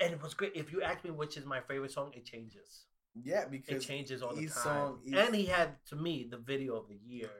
[0.00, 0.52] and it was great.
[0.54, 2.84] If you ask me which is my favorite song, it changes.
[3.22, 4.48] Yeah, because It changes all the time.
[4.48, 7.30] song- and he had to me the video of the year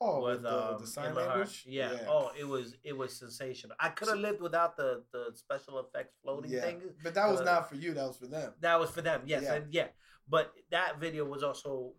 [0.00, 1.38] oh, was the, um, the sign in my heart.
[1.38, 1.64] language.
[1.66, 1.92] Yeah.
[2.08, 3.76] Oh, it was it was sensational.
[3.80, 6.60] I could have lived without the the special effects floating yeah.
[6.60, 6.82] thing.
[7.02, 7.94] But that was uh, not for you.
[7.94, 8.52] That was for them.
[8.60, 9.22] That was for them.
[9.26, 9.54] Yes, Yeah.
[9.54, 9.88] and yeah.
[10.28, 11.94] But that video was also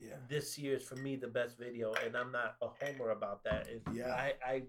[0.00, 0.16] Yeah.
[0.28, 3.68] this year's for me the best video, and I'm not a homer about that.
[3.68, 4.12] It- Yeah.
[4.14, 4.62] I I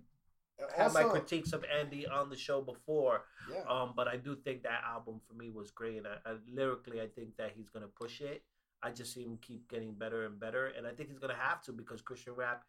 [0.75, 3.61] had my critiques of Andy on the show before, yeah.
[3.69, 5.97] um, but I do think that album for me was great.
[5.97, 8.43] And I, I, lyrically, I think that he's gonna push it.
[8.81, 11.61] I just see him keep getting better and better, and I think he's gonna have
[11.63, 12.63] to because Christian rap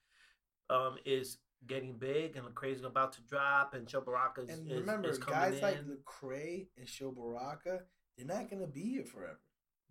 [0.68, 5.08] um, is getting big, and Lecrae's about to drop, and Sho Baraka is, And remember,
[5.08, 5.62] is coming guys in.
[5.62, 7.80] like Lecrae and Sho Baraka,
[8.16, 9.40] they're not gonna be here forever.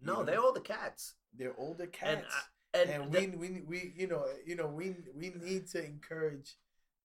[0.01, 0.23] no, know?
[0.23, 2.25] they're all the cats, They're older and cats.
[2.33, 5.83] I, and, and, the- we, we we you know you know we we need to
[5.83, 6.55] encourage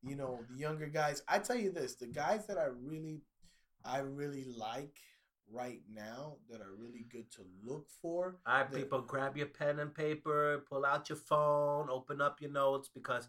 [0.07, 3.23] you know the younger guys i tell you this the guys that i really
[3.85, 4.97] i really like
[5.53, 9.47] right now that are really good to look for All right, the- people, grab your
[9.47, 13.29] pen and paper, pull out your phone, open up your notes because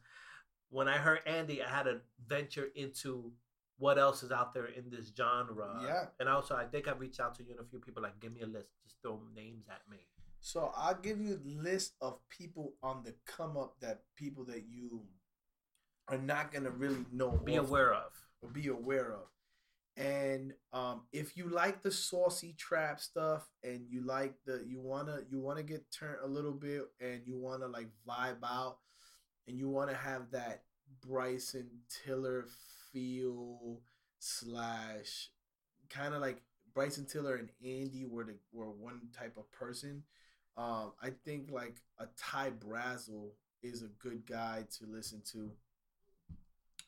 [0.70, 3.34] when I heard Andy, I had to venture into
[3.78, 5.82] what else is out there in this genre.
[5.84, 6.06] Yeah.
[6.22, 8.34] And also, I think I reached out to you and a few people like, give
[8.34, 9.98] me a list, just throw names at me.
[10.40, 14.64] so i'll give you a list of people on the come up that people that
[14.70, 15.02] you
[16.08, 18.12] are not gonna really know Be aware of.
[18.42, 19.28] or be aware of.
[19.98, 25.22] And um, if you like the saucy trap stuff, and you like the you wanna
[25.30, 28.78] you wanna get turned a little bit, and you wanna like vibe out,
[29.48, 30.64] and you wanna have that
[31.02, 31.70] Bryson
[32.04, 32.46] Tiller
[32.92, 33.80] feel
[34.20, 35.30] slash
[35.90, 36.42] kind of like
[36.74, 40.04] Bryson Tiller and Andy were the were one type of person.
[40.58, 43.30] Um, I think like a Ty Brasel
[43.64, 45.52] is a good guy to listen to.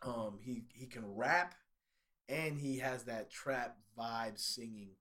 [0.04, 1.56] Um, he he can rap,
[2.30, 4.92] and he has that trap vibe singing,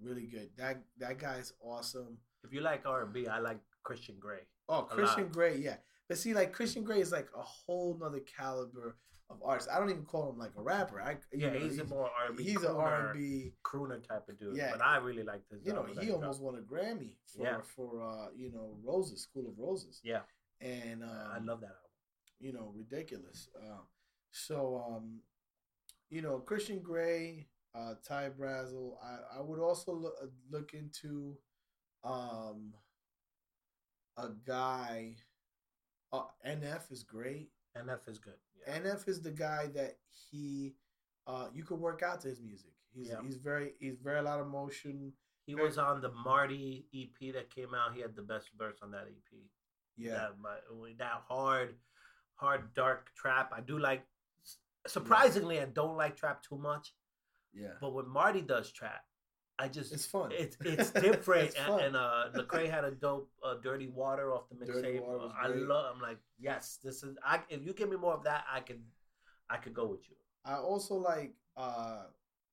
[0.00, 0.50] really good.
[0.56, 2.18] That that guy's awesome.
[2.42, 4.40] If you like R&B, I like Christon Gray.
[4.68, 5.28] Oh, Christian.
[5.28, 5.76] Grey, yeah.
[6.08, 8.96] But see, like Christon Gray is like a whole nother caliber
[9.28, 9.68] of artist.
[9.72, 11.00] I don't even call him like a rapper.
[11.00, 12.42] I Yeah, know, he's a more R&B.
[12.42, 13.52] he's an R and B.
[13.64, 14.56] crooner type of dude.
[14.56, 14.72] Yeah.
[14.72, 15.60] But I really like this.
[15.64, 17.60] You know, he almost won a Grammy for Yeah.
[17.76, 20.22] for uh you know Roses, School of Roses, Yeah,
[20.60, 21.90] and um, I love that album.
[22.40, 23.48] you know, ridiculous.
[23.56, 23.82] Um,
[24.32, 25.20] so, um,
[26.08, 28.94] you know, Christon Gray, uh, Ty Brasel.
[29.02, 30.14] I, I would also look,
[30.50, 31.36] look into
[32.04, 32.72] um,
[34.16, 35.16] a guy.
[36.12, 37.50] Uh, NF is great.
[37.76, 38.34] NF is good.
[38.66, 38.78] Yeah.
[38.80, 39.98] NF is the guy that
[40.30, 40.74] he,
[41.26, 42.72] uh, you could work out to his music.
[42.92, 43.22] He's Yeah.
[43.22, 45.12] he's very he's very a lot of motion.
[45.46, 47.94] He Very- was on the Marty EP that came out.
[47.94, 49.38] He had the best verse on that EP.
[49.96, 51.76] Yeah, That, my- that hard,
[52.34, 53.52] hard, dark trap.
[53.54, 54.02] I do like.
[54.86, 56.94] Surprisingly, I don't like trap too much.
[57.52, 57.74] yeah.
[57.80, 59.02] But when Marty does trap,
[59.58, 60.30] I just It's fun.
[60.32, 61.48] it's it's different.
[61.50, 65.02] It's and, and uh, Lecrae had a dope uh, "Dirty Water" off the mixtape.
[65.42, 65.94] I love.
[65.94, 67.16] I'm like, yes, this is.
[67.24, 68.82] I if you give me more of that, I can,
[69.50, 70.16] I could go with you.
[70.44, 72.04] I also like uh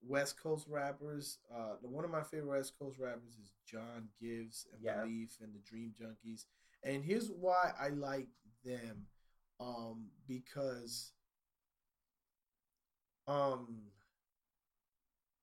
[0.05, 1.39] West Coast rappers.
[1.53, 4.97] Uh one of my favorite West Coast rappers is John Givez and Yeah.
[4.97, 6.43] Beleaf and the Dream Junkies.
[6.83, 8.27] And here's why I like
[8.65, 9.07] them.
[9.61, 11.13] um, because
[13.27, 13.67] um,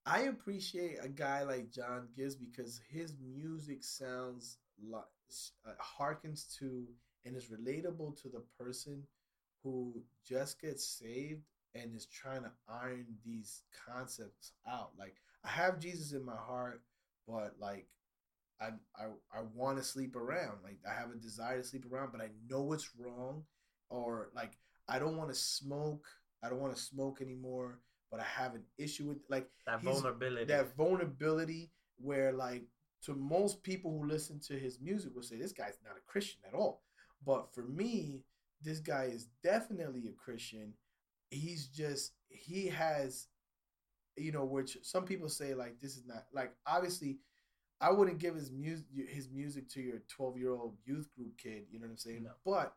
[0.07, 5.05] I appreciate a guy like John Givez because his music sounds like
[5.67, 6.87] uh, harkens to
[7.25, 9.03] and is relatable to the person
[9.63, 11.43] who just gets saved
[11.75, 14.91] and is trying to iron these concepts out.
[14.99, 16.83] Like I have Jesus in my heart,
[17.27, 17.87] but like
[18.61, 20.59] I I, I want to sleep around.
[20.63, 23.45] Like I have a desire to sleep around, but I know it's wrong.
[23.89, 24.59] Or like
[24.89, 26.07] I don't want to smoke.
[26.45, 27.79] I don't want to smoke anymore,
[28.11, 30.45] but I have an issue with like that vulnerability.
[30.47, 32.65] That vulnerability where like
[33.05, 36.41] to most people who listen to his music will say this guy's not a Christian
[36.47, 36.83] at all.
[37.25, 38.25] But for me,
[38.63, 40.75] this guy is definitely a Christian.
[41.31, 43.29] He's just he has
[44.17, 47.19] you know which some people say like this is not like obviously
[47.81, 51.65] I wouldn't give his music his music to your 12 year old youth group kid,
[51.71, 52.25] you know what I'm saying?
[52.25, 52.31] No.
[52.45, 52.75] But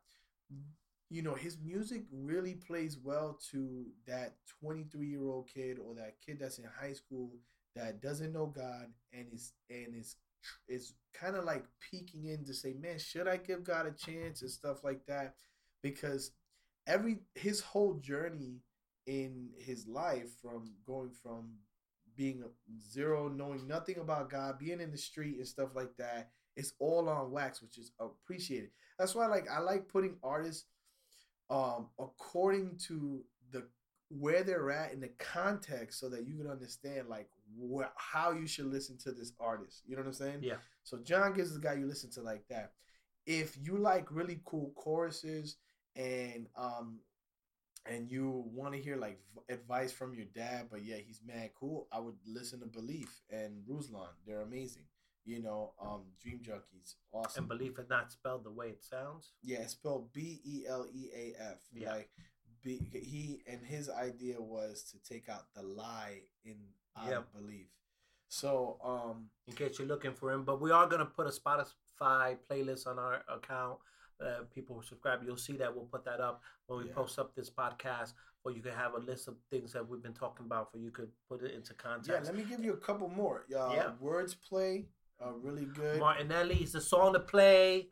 [1.10, 6.16] you know, his music really plays well to that 23 year old kid or that
[6.26, 7.32] kid that's in high school
[7.76, 10.16] that doesn't know God and is and is
[10.68, 14.42] is kind of like peeking in to say, man, should I give God a chance
[14.42, 15.36] and stuff like that?
[15.82, 16.32] Because
[16.88, 18.62] every his whole journey
[19.06, 21.52] in his life from going from
[22.16, 22.44] being
[22.92, 27.08] zero, knowing nothing about God, being in the street and stuff like that, it's all
[27.08, 28.72] on wax, which is appreciated.
[28.98, 30.66] That's why like I like putting artists
[31.50, 33.64] um according to the
[34.10, 37.30] where they're at in the context so that you can understand like
[37.60, 39.84] wh- how you should listen to this artist.
[39.86, 40.40] You know what I'm saying?
[40.42, 40.56] Yeah.
[40.84, 42.72] So John Givez is the guy you listen to like that.
[43.26, 45.58] If you like really cool choruses
[45.96, 47.00] and um
[47.86, 51.52] and you want to hear like v- advice from your dad, but yeah, he's mad
[51.58, 51.88] cool.
[51.92, 54.10] I would listen to Beleaf and Ruslan.
[54.26, 54.84] They're amazing.
[55.28, 57.50] You know, um, Dream Junkies, awesome.
[57.52, 59.34] And Beleaf is not spelled the way it sounds.
[59.44, 61.58] Yeah, it's spelled B E L E A F.
[61.74, 61.92] Yeah.
[61.92, 62.10] Like
[62.64, 66.56] be, he and his idea was to take out the lie in
[66.96, 67.28] I yep.
[67.36, 67.68] believe.
[68.30, 72.38] So, um, in case you're looking for him, but we are gonna put a Spotify
[72.50, 73.80] playlist on our account.
[74.20, 76.94] Uh, people who subscribe, you'll see that we'll put that up when we yeah.
[76.94, 78.14] post up this podcast,
[78.44, 80.90] or you can have a list of things that we've been talking about, for you
[80.90, 82.10] could put it into context.
[82.10, 83.46] Yeah, let me give you a couple more.
[83.56, 84.88] Uh, yeah, words play,
[85.24, 86.00] uh, really good.
[86.00, 87.88] Martinelli's the song to play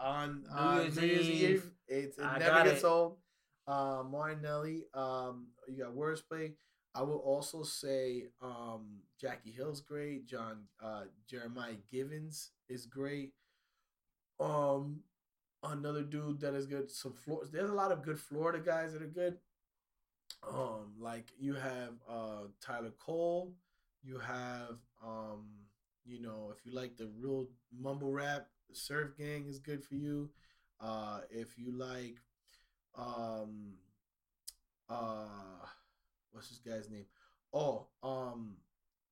[0.00, 1.50] on New Year's, New Year's Eve.
[1.50, 1.70] Eve.
[1.88, 2.86] It's, it I never gets it.
[2.86, 3.16] old.
[3.66, 6.52] Uh, Martinelli, um, you got Wordplay.
[6.94, 10.26] I will also say um, Jackie Hill's great.
[10.26, 13.32] John uh, Jeremiah Givens is great.
[14.40, 15.00] Um,
[15.62, 16.90] another dude that is good.
[16.90, 17.50] Some Florida.
[17.52, 19.36] There's a lot of good Florida guys that are good.
[20.48, 23.52] Um, like you have uh Tyler Cole.
[24.02, 25.46] You have um,
[26.08, 27.46] you know, if you like the real
[27.78, 30.30] mumble rap, Surf Gang is good for you.
[30.80, 32.16] Uh, if you like
[32.96, 33.74] um
[34.88, 35.66] uh
[36.32, 37.06] what's this guy's name?
[37.52, 38.56] Oh, um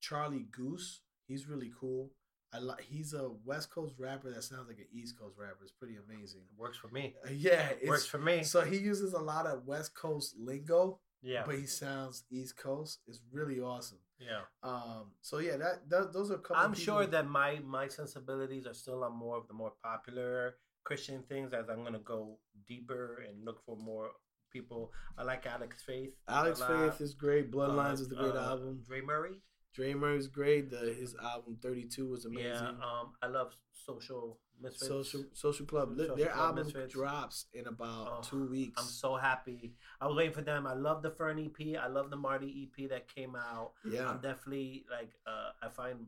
[0.01, 1.01] Charlie Goose.
[1.27, 2.11] He's really cool.
[2.53, 5.59] I like he's a West Coast rapper that sounds like an East Coast rapper.
[5.63, 6.43] It's pretty amazing.
[6.43, 7.15] It works for me.
[7.27, 8.45] Uh, yeah, works for me.
[8.45, 11.01] So he uses a lot of West Coast lingo.
[11.23, 13.01] Yeah, but he sounds East Coast.
[13.07, 13.99] It's really awesome.
[14.19, 14.43] Yeah.
[14.63, 15.13] Um.
[15.21, 16.41] So yeah, that, that those are.
[16.55, 21.23] I'm sure that my my sensibilities are still on more of the more popular Christian
[21.29, 24.11] things as I'm gonna go deeper and look for more
[24.51, 24.93] people.
[25.19, 26.15] I like Alex Faith.
[26.29, 27.51] Alex Faith is great.
[27.53, 28.83] Bloodlines uh, is the great uh, album.
[28.87, 29.43] Dre Murray.
[29.77, 30.71] Dre Murray's great.
[30.71, 32.51] The, his album Thirty Two was amazing.
[32.51, 32.69] Yeah.
[32.69, 33.13] Um.
[33.23, 33.55] I love
[33.85, 34.89] Social Misfits.
[34.89, 35.95] Social Social Club.
[35.99, 36.93] Social Their Club album Misfits.
[36.95, 38.81] drops in about oh, two weeks.
[38.81, 39.75] I'm so happy.
[40.01, 40.67] I was waiting for them.
[40.67, 41.79] I love the Fern EP.
[41.79, 43.73] I love the Marty EP that came out.
[43.89, 44.09] Yeah.
[44.09, 45.13] I'm definitely like.
[45.27, 45.51] Uh.
[45.63, 46.07] I find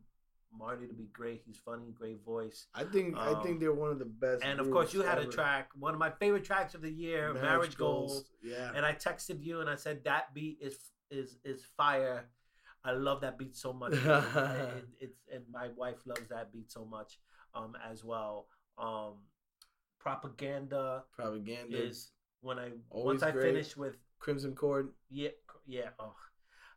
[0.56, 1.42] Marty to be great.
[1.44, 2.68] He's funny, great voice.
[2.74, 4.42] I think um, I think um, they're one of the best.
[4.42, 5.28] And of course, you had ever.
[5.28, 8.12] a track, one of my favorite tracks of the year, Marriage, Marriage Goals.
[8.12, 8.24] Goals.
[8.42, 8.72] Yeah.
[8.74, 10.78] And I texted you and I said that beat is
[11.10, 12.24] is is fire.
[12.88, 13.92] I love that beat so much.
[13.92, 17.18] it, it's and my wife loves that beat so much
[17.54, 18.46] um as well.
[18.78, 19.14] Um
[19.98, 22.10] propaganda propaganda is
[22.40, 24.90] when I Always once I finish with Crimson Cord.
[25.10, 25.30] Yeah,
[25.66, 25.90] yeah.
[25.98, 26.14] Oh.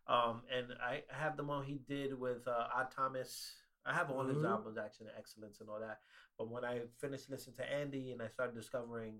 [0.07, 3.53] Um, and I have the one he did with uh, Odd Thomas
[3.85, 4.35] I have all mm-hmm.
[4.35, 5.99] his albums, Action and Excellence, and all that.
[6.37, 9.15] But when I finished listening to Andy and I started discovering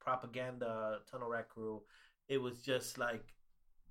[0.00, 1.82] Propaganda, Tunnel Rat Crew,
[2.28, 3.24] it was just like,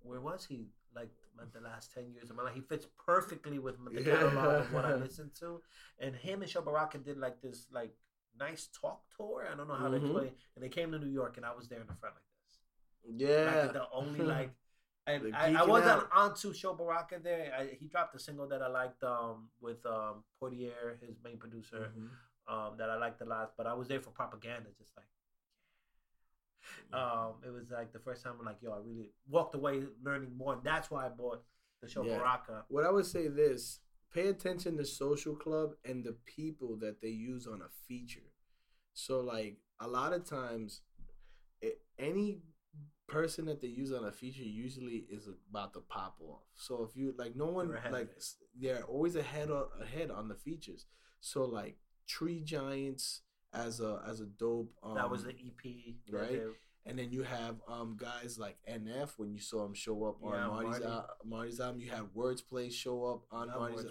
[0.01, 0.67] where was he?
[0.95, 1.09] Like
[1.53, 4.85] the last ten years of my life, he fits perfectly with the catalog of what
[4.85, 5.61] I listened to.
[5.99, 7.93] And him and Sho Baraka did like this like
[8.39, 9.47] nice talk tour.
[9.51, 9.99] I don't know how mm-hmm.
[9.99, 10.31] to explain.
[10.55, 13.29] And they came to New York, and I was there in the front like this.
[13.29, 14.51] Yeah, like the only like
[15.05, 16.09] and I, I, wasn't out.
[16.13, 17.51] onto Sho Baraka there.
[17.57, 21.91] I, he dropped a single that I liked um, with um, Portier, his main producer,
[21.91, 22.53] mm-hmm.
[22.53, 23.51] um, that I liked a lot.
[23.57, 25.05] But I was there for propaganda, just like.
[26.93, 30.37] Um, it was like the first time I'm like, yo, I really walked away learning
[30.37, 30.53] more.
[30.53, 31.43] And that's why I bought
[31.81, 32.17] the Sho Yeah.
[32.17, 32.65] Baraka.
[32.69, 33.79] What I would say this:
[34.13, 38.31] pay attention to Social Club and the people that they use on a feature.
[38.93, 40.81] So, like a lot of times,
[41.61, 42.41] it, any
[43.07, 46.43] person that they use on a feature usually is about to pop off.
[46.55, 48.09] So if you like, no one They're like
[48.59, 50.85] they're always ahead of, ahead on the features.
[51.19, 53.21] So like Tree Giants
[53.53, 54.71] as a as a dope.
[54.83, 56.41] Um, that was the EP, right?
[56.85, 60.33] And then you have um guys like NF when you saw him show up on
[60.33, 60.85] Yeah, Marty's, Marty.
[60.85, 61.81] al- Marty's album.
[61.81, 63.85] You had Wordsplay show up on that Marty's.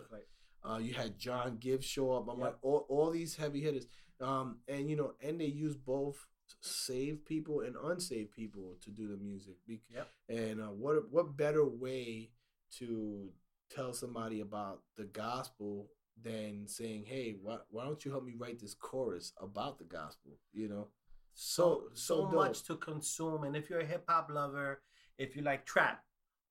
[0.64, 2.28] Uh, you had John Givez show up.
[2.28, 2.46] I'm Yep.
[2.46, 3.86] like all, all these heavy hitters.
[4.20, 6.26] Um, and you know, and they use both
[6.60, 9.56] save people and unsaved people to do the music.
[9.66, 10.08] Yep.
[10.28, 12.30] And uh, what what better way
[12.78, 13.30] to
[13.70, 15.88] tell somebody about the gospel
[16.20, 20.32] than saying, "Hey, why, why don't you help me write this chorus about the gospel?"
[20.52, 20.88] You know.
[21.34, 23.44] so So- so much to consume.
[23.44, 24.82] And if you're a hip hop lover,
[25.18, 26.04] if you like trap,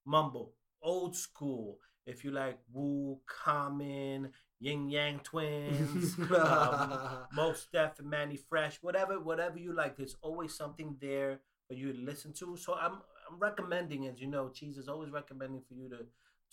[0.05, 8.09] mumble, old school, if you like Wu, Common, Ying Yang Twins, um, Mos Def and
[8.09, 12.57] Mannie Fresh, whatever, whatever you like, there's always something there for you to listen to.
[12.57, 16.05] So I'm I'm recommending, as you know, Cheese is always recommending for you to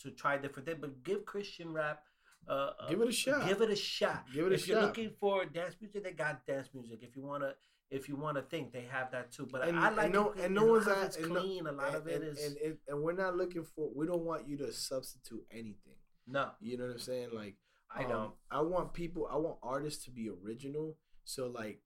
[0.02, 2.02] to try different things, but give Christian rap.
[2.46, 3.46] Uh, uh, Give it a shot.
[3.46, 4.24] Give it a shot.
[4.32, 4.86] Give it a if you're shot.
[4.86, 7.00] looking for dance music, they got dance music.
[7.02, 7.54] If you wanna,
[7.90, 9.46] if you wanna think, they have that too.
[9.50, 10.40] But And- I and like no- it.
[10.44, 11.66] and no one's at- and no- clean.
[11.66, 13.90] a lot of it and, is and, and, and we're not looking for.
[13.94, 15.96] We don't want you to substitute anything.
[16.26, 16.50] no.
[16.60, 17.30] You know what I'm saying?
[17.32, 17.56] Like
[17.90, 18.34] I um, don't.
[18.50, 19.26] I want people.
[19.30, 20.96] I want artists to be original.
[21.24, 21.80] So like,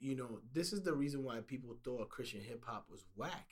[0.00, 3.48] you know, this is the reason why people thought Christian hip hop was whack,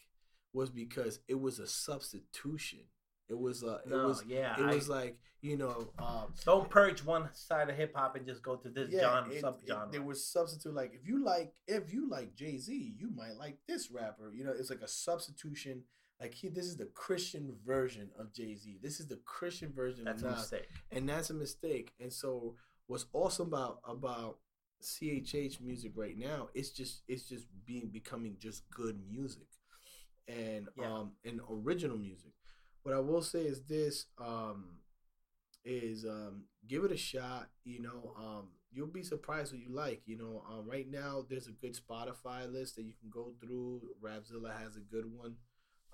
[0.52, 2.80] was because it was a substitution.
[3.29, 3.77] It was a.
[3.77, 4.24] It No, was.
[4.27, 4.55] yeah.
[4.59, 5.89] It I- was like you know.
[5.99, 9.41] Um, don't purge one side of hip hop and just go to this genre, it-
[9.41, 13.11] sub it- There was substitute like if you like if you like Jay Z, you
[13.14, 14.33] might like this rapper.
[14.35, 15.85] You know, it's like a substitution.
[16.20, 18.79] Like he, this is the Christian version of Jay Z.
[18.83, 20.68] This is the Christian version That's of a mistake.
[20.91, 21.93] and that's a mistake.
[22.01, 22.55] And so,
[22.87, 24.39] what's awesome about about
[24.83, 26.49] CHH music right now?
[26.55, 29.47] It's just it's just being becoming just good music,
[30.27, 30.91] and Yeah.
[30.93, 32.33] um and original music.
[32.87, 34.78] What I will say is this: um,
[35.64, 40.03] is um give it a shot you know um you'll be surprised what you like
[40.07, 43.80] you know um right now there's a good spotify list that you can go through
[44.03, 45.34] rapzilla has a good one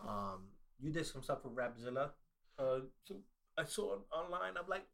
[0.01, 0.49] um
[0.80, 2.11] You did some stuff with Rapzilla.
[2.59, 3.16] Uh, so
[3.57, 4.55] I saw it online.
[4.59, 4.86] I'm like,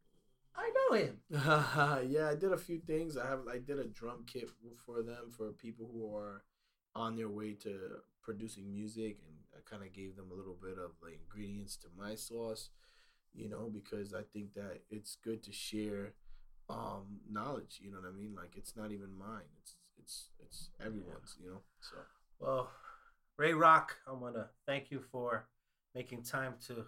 [0.55, 1.20] I know him.
[2.11, 4.51] yeah i did a few things i have i did a drum kit
[4.84, 6.42] for them for people who are
[6.99, 7.70] on their way to
[8.22, 11.86] producing music and i kind of gave them a little bit of the ingredients to
[11.96, 12.70] my sauce
[13.34, 16.12] you know because i think that it's good to share
[16.68, 20.70] um knowledge you know what i mean like it's not even mine it's it's it's
[20.84, 21.96] everyone's you know so
[22.40, 22.70] Well,
[23.36, 25.46] Ray Rock, I want to thank you for
[25.94, 26.86] making time to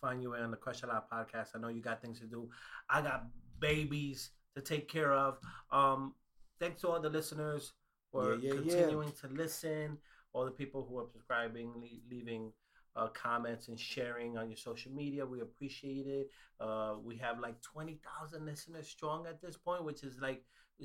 [0.00, 1.48] find your way on the Crush a Lot podcast.
[1.54, 2.48] I know you got things to do.
[2.88, 3.26] I got
[3.58, 5.38] babies to take care of.
[5.70, 6.14] Um,
[6.60, 7.72] thanks to all the listeners
[8.12, 9.98] for Yeah, yeah, continuing to listen.
[10.32, 12.52] All the people who are subscribing, le- leaving
[12.94, 15.24] uh, comments, and sharing on your social media.
[15.24, 16.30] We appreciate it.
[16.60, 20.44] Uh, we have like twenty thousand listeners strong at this point, which is like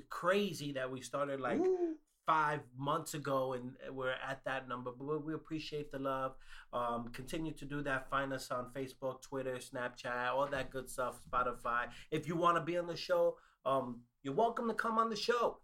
[0.10, 1.96] crazy that we started like Woo.
[2.26, 6.36] five months ago and we're at that number but we- we appreciate the love
[6.72, 11.20] um, continue to do that find us on facebook twitter snapchat all that good stuff
[11.30, 15.10] spotify if you want to be on the show um, you're welcome to come on
[15.10, 15.58] the show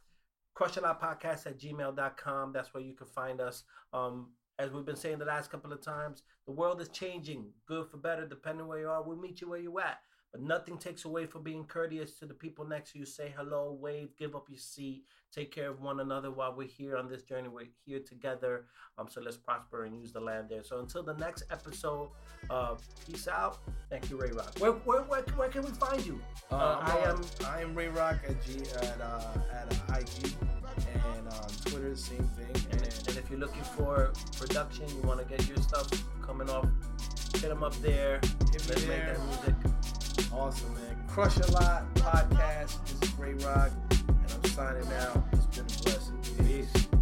[0.58, 3.64] crush a lot podcast at gmail.com that's where you can find us.
[3.94, 7.88] Um, as we've been saying the last couple of times the world is changing good
[7.92, 9.04] for better depending where you are.
[9.04, 10.00] We'll meet you where you're at
[10.32, 13.06] but nothing takes away from being courteous to the people next to you.
[13.06, 15.04] Say hello, wave, give up your seat,
[15.34, 17.48] take care of one another while we're here on this journey.
[17.48, 18.66] We're here together.
[18.98, 20.64] Um, so let's prosper and use the land there.
[20.64, 22.10] So until the next episode,
[22.50, 22.76] uh,
[23.06, 23.60] peace out.
[23.90, 24.54] Thank you, Ray Rock.
[24.60, 26.20] Where, where, where, where can we find you?
[26.52, 29.22] Uh, Uh, I am I am Ray Rock at G at uh,
[29.52, 30.36] at uh, IG
[31.16, 35.26] and um, Twitter same thing And, and if you're looking for production, you want to
[35.26, 35.88] get your stuff
[36.22, 36.68] coming off,
[37.34, 38.20] hit them up there.
[38.52, 40.07] Hit Let's make that music
[40.38, 40.98] awesome, man.
[41.08, 42.78] Crush a Lot podcast.
[42.86, 45.24] This is Ray Rock, and I'm signing out.
[45.34, 46.46] It's been a blessing.
[46.46, 46.97] Peace.